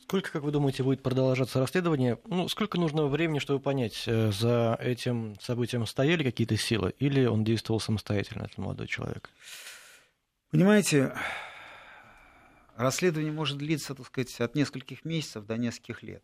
Сколько, 0.07 0.33
как 0.33 0.43
вы 0.43 0.51
думаете, 0.51 0.83
будет 0.83 1.01
продолжаться 1.01 1.59
расследование? 1.59 2.19
Ну, 2.25 2.47
сколько 2.47 2.79
нужно 2.79 3.07
времени, 3.07 3.39
чтобы 3.39 3.59
понять, 3.59 4.03
э, 4.05 4.31
за 4.31 4.77
этим 4.79 5.35
событием 5.41 5.83
стояли 5.87 6.23
какие-то 6.23 6.55
силы, 6.57 6.93
или 6.99 7.25
он 7.25 7.43
действовал 7.43 7.79
самостоятельно, 7.79 8.43
этот 8.43 8.59
молодой 8.59 8.85
человек? 8.85 9.31
Понимаете, 10.51 11.11
расследование 12.75 13.33
может 13.33 13.57
длиться, 13.57 13.95
так 13.95 14.05
сказать, 14.05 14.39
от 14.41 14.53
нескольких 14.53 15.05
месяцев 15.05 15.47
до 15.47 15.57
нескольких 15.57 16.03
лет. 16.03 16.23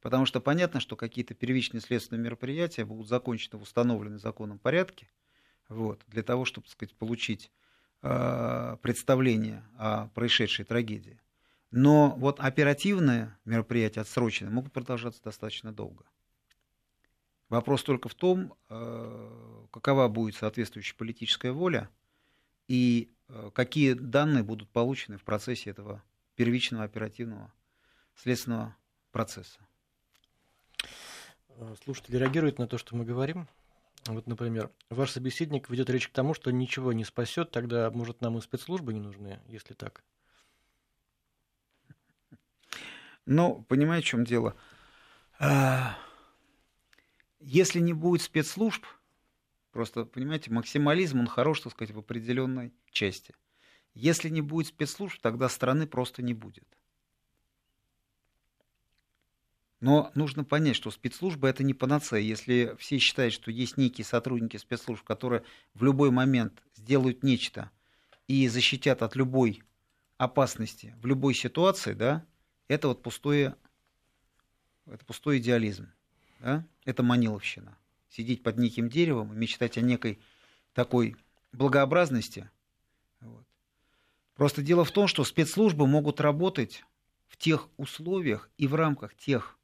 Потому 0.00 0.24
что 0.24 0.40
понятно, 0.40 0.78
что 0.78 0.94
какие-то 0.94 1.34
первичные 1.34 1.80
следственные 1.80 2.22
мероприятия 2.22 2.84
будут 2.84 3.08
закончены 3.08 3.58
в 3.58 3.62
установленном 3.62 4.20
законном 4.20 4.60
порядке, 4.60 5.10
вот, 5.68 6.00
для 6.06 6.22
того, 6.22 6.44
чтобы, 6.44 6.68
так 6.68 6.74
сказать, 6.74 6.94
получить 6.94 7.50
э, 8.02 8.76
представление 8.82 9.64
о 9.76 10.06
происшедшей 10.14 10.64
трагедии. 10.64 11.18
Но 11.70 12.14
вот 12.16 12.40
оперативные 12.40 13.36
мероприятия 13.44 14.00
отсроченные 14.00 14.52
могут 14.52 14.72
продолжаться 14.72 15.22
достаточно 15.22 15.72
долго. 15.72 16.04
Вопрос 17.48 17.82
только 17.82 18.08
в 18.08 18.14
том, 18.14 18.54
э, 18.68 19.66
какова 19.72 20.08
будет 20.08 20.36
соответствующая 20.36 20.94
политическая 20.96 21.52
воля 21.52 21.90
и 22.68 23.12
э, 23.28 23.50
какие 23.52 23.94
данные 23.94 24.44
будут 24.44 24.68
получены 24.70 25.18
в 25.18 25.24
процессе 25.24 25.70
этого 25.70 26.02
первичного 26.36 26.84
оперативного 26.84 27.52
следственного 28.14 28.76
процесса. 29.10 29.60
Слушатели 31.84 32.16
реагируют 32.16 32.58
на 32.58 32.66
то, 32.66 32.78
что 32.78 32.96
мы 32.96 33.04
говорим. 33.04 33.48
Вот, 34.06 34.26
например, 34.26 34.70
ваш 34.88 35.10
собеседник 35.10 35.68
ведет 35.68 35.90
речь 35.90 36.08
к 36.08 36.12
тому, 36.12 36.32
что 36.32 36.50
ничего 36.50 36.92
не 36.92 37.04
спасет, 37.04 37.50
тогда, 37.50 37.90
может, 37.90 38.22
нам 38.22 38.38
и 38.38 38.40
спецслужбы 38.40 38.94
не 38.94 39.00
нужны, 39.00 39.40
если 39.46 39.74
так. 39.74 40.02
Но, 43.26 43.62
понимаете, 43.62 44.06
в 44.06 44.10
чем 44.10 44.24
дело? 44.24 44.56
А, 45.38 45.96
если 47.38 47.80
не 47.80 47.92
будет 47.92 48.22
спецслужб, 48.22 48.84
просто, 49.72 50.04
понимаете, 50.04 50.50
максимализм, 50.50 51.20
он 51.20 51.26
хорош, 51.26 51.60
так 51.60 51.72
сказать, 51.72 51.94
в 51.94 51.98
определенной 51.98 52.72
части. 52.90 53.34
Если 53.94 54.28
не 54.28 54.40
будет 54.40 54.68
спецслужб, 54.68 55.20
тогда 55.20 55.48
страны 55.48 55.86
просто 55.86 56.22
не 56.22 56.34
будет. 56.34 56.66
Но 59.80 60.12
нужно 60.14 60.44
понять, 60.44 60.76
что 60.76 60.90
спецслужба 60.90 61.48
это 61.48 61.64
не 61.64 61.72
панацея. 61.72 62.20
Если 62.20 62.76
все 62.78 62.98
считают, 62.98 63.32
что 63.32 63.50
есть 63.50 63.78
некие 63.78 64.04
сотрудники 64.04 64.58
спецслужб, 64.58 65.04
которые 65.04 65.42
в 65.72 65.82
любой 65.82 66.10
момент 66.10 66.62
сделают 66.76 67.22
нечто 67.22 67.70
и 68.28 68.46
защитят 68.48 69.02
от 69.02 69.16
любой 69.16 69.62
опасности 70.18 70.94
в 71.00 71.06
любой 71.06 71.32
ситуации, 71.32 71.94
да, 71.94 72.26
это 72.70 72.86
вот 72.86 73.02
пустое, 73.02 73.56
это 74.86 75.04
пустой 75.04 75.38
идеализм. 75.38 75.88
Да? 76.38 76.64
Это 76.84 77.02
маниловщина. 77.02 77.76
Сидеть 78.08 78.44
под 78.44 78.58
неким 78.58 78.88
деревом 78.88 79.32
и 79.32 79.36
мечтать 79.36 79.76
о 79.76 79.80
некой 79.80 80.20
такой 80.72 81.16
благообразности. 81.52 82.48
Вот. 83.20 83.44
Просто 84.36 84.62
дело 84.62 84.84
в 84.84 84.92
том, 84.92 85.08
что 85.08 85.24
спецслужбы 85.24 85.88
могут 85.88 86.20
работать 86.20 86.84
в 87.26 87.36
тех 87.36 87.68
условиях 87.76 88.48
и 88.56 88.68
в 88.68 88.76
рамках 88.76 89.16
тех 89.16 89.58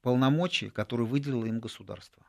полномочий, 0.00 0.70
которые 0.70 1.08
выделило 1.08 1.46
им 1.46 1.58
государство. 1.58 2.24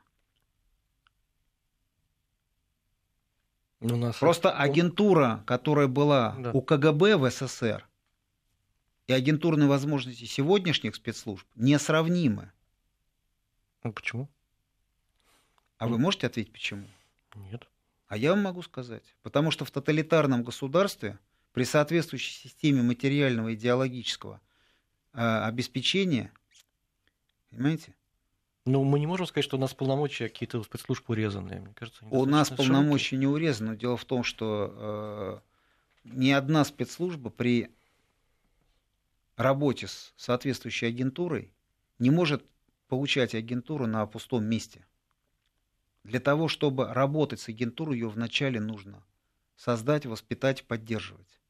У 3.78 3.94
нас 3.94 4.16
Просто 4.16 4.50
агентура, 4.50 5.44
которая 5.46 5.86
была 5.86 6.34
да. 6.38 6.50
у 6.50 6.60
КГБ 6.60 7.18
в 7.18 7.30
СССР, 7.30 7.86
и 9.06 9.12
агентурные 9.12 9.68
возможности 9.68 10.24
сегодняшних 10.24 10.94
спецслужб 10.96 11.46
несравнимы. 11.54 12.52
Ну, 13.84 13.92
почему? 13.92 14.28
А 15.78 15.86
ну, 15.86 15.92
вы 15.92 15.98
можете 15.98 16.26
ответить, 16.26 16.52
почему? 16.52 16.86
Нет. 17.34 17.68
А 18.08 18.16
я 18.16 18.30
вам 18.30 18.42
могу 18.42 18.62
сказать. 18.62 19.04
Потому 19.22 19.50
что 19.50 19.64
в 19.64 19.70
тоталитарном 19.70 20.42
государстве 20.42 21.18
при 21.52 21.64
соответствующей 21.64 22.32
системе 22.32 22.82
материального 22.82 23.54
идеологического 23.54 24.40
э, 25.12 25.18
обеспечения, 25.20 26.32
понимаете? 27.50 27.94
Ну, 28.64 28.82
мы 28.82 28.98
не 28.98 29.06
можем 29.06 29.26
сказать, 29.26 29.44
что 29.44 29.56
у 29.56 29.60
нас 29.60 29.74
полномочия 29.74 30.28
какие-то 30.28 30.58
у 30.58 30.64
спецслужб 30.64 31.08
урезанные. 31.08 31.60
Мне 31.60 31.74
кажется, 31.74 32.04
у 32.10 32.26
нас 32.26 32.50
полномочия 32.50 33.10
широкие. 33.10 33.20
не 33.20 33.26
урезаны. 33.26 33.76
Дело 33.76 33.96
в 33.96 34.04
том, 34.04 34.24
что 34.24 35.42
э, 36.04 36.08
ни 36.16 36.30
одна 36.30 36.64
спецслужба 36.64 37.30
при 37.30 37.70
работе 39.36 39.86
с 39.86 40.12
соответствующей 40.16 40.86
агентурой 40.86 41.52
не 41.98 42.10
может 42.10 42.44
получать 42.88 43.34
агентуру 43.34 43.86
на 43.86 44.06
пустом 44.06 44.44
месте. 44.44 44.86
Для 46.04 46.20
того, 46.20 46.48
чтобы 46.48 46.92
работать 46.92 47.40
с 47.40 47.48
агентурой, 47.48 47.98
ее 47.98 48.08
вначале 48.08 48.60
нужно 48.60 49.02
создать, 49.56 50.06
воспитать, 50.06 50.64
поддерживать. 50.64 51.40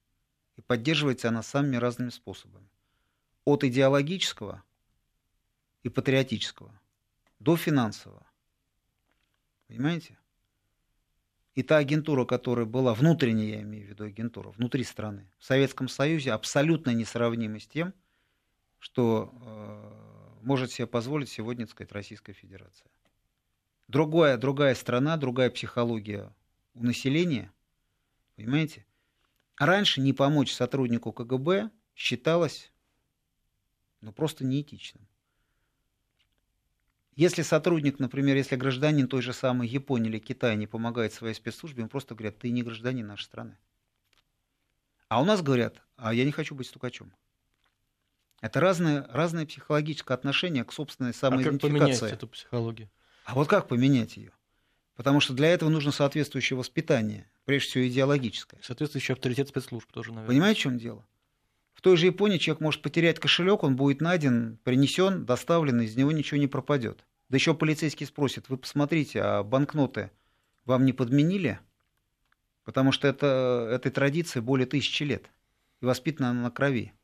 И 0.56 0.62
поддерживается 0.62 1.28
она 1.28 1.42
самыми 1.42 1.76
разными 1.76 2.10
способами. 2.10 2.68
От 3.44 3.64
идеологического 3.64 4.62
и 5.82 5.88
патриотического 5.88 6.80
до 7.38 7.56
финансового. 7.56 8.26
Понимаете? 9.68 10.18
И 11.56 11.62
та 11.62 11.78
агентура, 11.78 12.26
которая 12.26 12.66
была 12.66 12.92
внутренняя, 12.92 13.56
я 13.56 13.62
имею 13.62 13.86
в 13.86 13.88
виду 13.88 14.04
агентура, 14.04 14.50
внутри 14.50 14.84
страны, 14.84 15.26
в 15.38 15.44
Советском 15.46 15.88
Союзе 15.88 16.32
абсолютно 16.32 16.90
несравнима 16.90 17.58
с 17.58 17.66
тем, 17.66 17.94
что 18.78 19.32
э, 19.40 20.44
может 20.44 20.70
себе 20.70 20.86
позволить 20.86 21.30
сегодня, 21.30 21.64
так 21.64 21.72
сказать, 21.72 21.92
Российская 21.92 22.34
Федерация. 22.34 22.90
Другая, 23.88 24.36
другая 24.36 24.74
страна, 24.74 25.16
другая 25.16 25.48
психология 25.48 26.30
у 26.74 26.84
населения, 26.84 27.50
понимаете? 28.36 28.84
Раньше 29.56 30.02
не 30.02 30.12
помочь 30.12 30.52
сотруднику 30.52 31.10
КГБ 31.10 31.70
считалось 31.94 32.70
ну, 34.02 34.12
просто 34.12 34.44
неэтичным. 34.44 35.08
Если 37.16 37.40
сотрудник, 37.40 37.98
например, 37.98 38.36
если 38.36 38.56
гражданин 38.56 39.08
той 39.08 39.22
же 39.22 39.32
самой 39.32 39.66
Японии 39.66 40.10
или 40.10 40.18
Китая 40.18 40.54
не 40.54 40.66
помогает 40.66 41.14
своей 41.14 41.34
спецслужбе, 41.34 41.82
им 41.82 41.88
просто 41.88 42.14
говорят, 42.14 42.38
ты 42.38 42.50
не 42.50 42.62
гражданин 42.62 43.06
нашей 43.06 43.24
страны. 43.24 43.56
А 45.08 45.22
у 45.22 45.24
нас 45.24 45.40
говорят, 45.40 45.82
а 45.96 46.12
я 46.12 46.26
не 46.26 46.32
хочу 46.32 46.54
быть 46.54 46.66
стукачом. 46.66 47.12
Это 48.42 48.60
разное, 48.60 49.08
разное 49.08 49.46
психологическое 49.46 50.12
отношение 50.12 50.62
к 50.64 50.72
собственной 50.72 51.14
самоидентификации. 51.14 51.68
А 51.68 51.80
как 51.80 51.80
поменять 51.80 52.12
эту 52.12 52.28
психологию? 52.28 52.90
А 53.24 53.34
вот 53.34 53.48
как 53.48 53.66
поменять 53.66 54.18
ее? 54.18 54.32
Потому 54.94 55.20
что 55.20 55.32
для 55.32 55.48
этого 55.48 55.70
нужно 55.70 55.92
соответствующее 55.92 56.58
воспитание, 56.58 57.30
прежде 57.46 57.70
всего 57.70 57.88
идеологическое. 57.88 58.60
Соответствующий 58.62 59.14
авторитет 59.14 59.48
спецслужб 59.48 59.90
тоже, 59.90 60.10
наверное. 60.10 60.28
Понимаете, 60.28 60.60
в 60.60 60.62
чем 60.64 60.78
дело? 60.78 61.06
В 61.76 61.82
той 61.82 61.98
же 61.98 62.06
Японии 62.06 62.38
человек 62.38 62.62
может 62.62 62.80
потерять 62.80 63.20
кошелек, 63.20 63.62
он 63.62 63.76
будет 63.76 64.00
найден, 64.00 64.58
принесен, 64.64 65.26
доставлен, 65.26 65.82
из 65.82 65.94
него 65.94 66.10
ничего 66.10 66.40
не 66.40 66.46
пропадет. 66.46 67.04
Да 67.28 67.36
еще 67.36 67.54
полицейский 67.54 68.06
спросит, 68.06 68.48
вы 68.48 68.56
посмотрите, 68.56 69.20
а 69.20 69.42
банкноты 69.42 70.10
вам 70.64 70.86
не 70.86 70.94
подменили? 70.94 71.60
Потому 72.64 72.92
что 72.92 73.06
это, 73.06 73.68
этой 73.70 73.92
традиции 73.92 74.40
более 74.40 74.66
тысячи 74.66 75.02
лет. 75.02 75.30
И 75.82 75.84
воспитана 75.84 76.30
она 76.30 76.44
на 76.44 76.50
крови. 76.50 76.94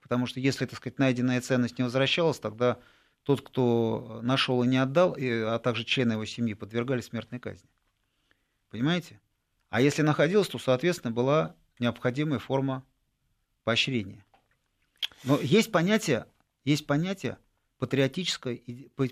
Потому 0.00 0.24
что 0.24 0.40
если, 0.40 0.64
так 0.64 0.78
сказать, 0.78 0.98
найденная 0.98 1.42
ценность 1.42 1.76
не 1.76 1.84
возвращалась, 1.84 2.38
тогда 2.38 2.78
тот, 3.24 3.42
кто 3.42 4.20
нашел 4.22 4.62
и 4.62 4.66
не 4.66 4.78
отдал, 4.78 5.14
а 5.20 5.58
также 5.58 5.84
члены 5.84 6.14
его 6.14 6.24
семьи 6.24 6.54
подвергали 6.54 7.02
смертной 7.02 7.40
казни. 7.40 7.68
Понимаете? 8.70 9.20
А 9.68 9.82
если 9.82 10.00
находилась, 10.00 10.48
то, 10.48 10.58
соответственно, 10.58 11.12
была 11.12 11.54
необходимая 11.78 12.38
форма 12.38 12.84
поощрения. 13.68 14.24
Но 15.24 15.38
есть 15.38 15.70
понятие, 15.70 16.24
есть 16.64 16.86
понятие 16.86 17.36
патриотического, 17.78 18.56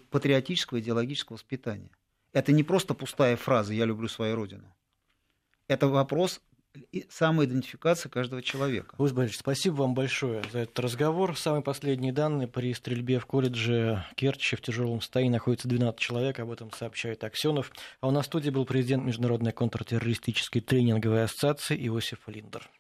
патриотического 0.08 0.80
идеологического 0.80 1.36
воспитания. 1.36 1.90
Это 2.32 2.52
не 2.52 2.62
просто 2.62 2.94
пустая 2.94 3.36
фраза 3.36 3.74
«я 3.74 3.84
люблю 3.84 4.08
свою 4.08 4.34
родину». 4.34 4.74
Это 5.68 5.88
вопрос 5.88 6.40
самоидентификации 7.10 8.08
каждого 8.08 8.40
человека. 8.40 8.94
Луис 8.96 9.12
Борисович, 9.12 9.40
спасибо 9.40 9.74
вам 9.74 9.92
большое 9.92 10.42
за 10.50 10.60
этот 10.60 10.78
разговор. 10.78 11.36
Самые 11.36 11.62
последние 11.62 12.14
данные 12.14 12.48
при 12.48 12.72
стрельбе 12.72 13.18
в 13.18 13.26
колледже 13.26 14.06
Керчи 14.14 14.56
в 14.56 14.62
тяжелом 14.62 15.02
состоянии 15.02 15.32
находится 15.32 15.68
12 15.68 16.00
человек, 16.00 16.38
об 16.38 16.50
этом 16.50 16.72
сообщает 16.72 17.24
Аксенов. 17.24 17.72
А 18.00 18.08
у 18.08 18.10
нас 18.10 18.24
в 18.24 18.28
студии 18.28 18.48
был 18.48 18.64
президент 18.64 19.04
Международной 19.04 19.52
контртеррористической 19.52 20.62
тренинговой 20.62 21.24
ассоциации 21.24 21.76
Иосиф 21.86 22.26
Линдер. 22.26 22.70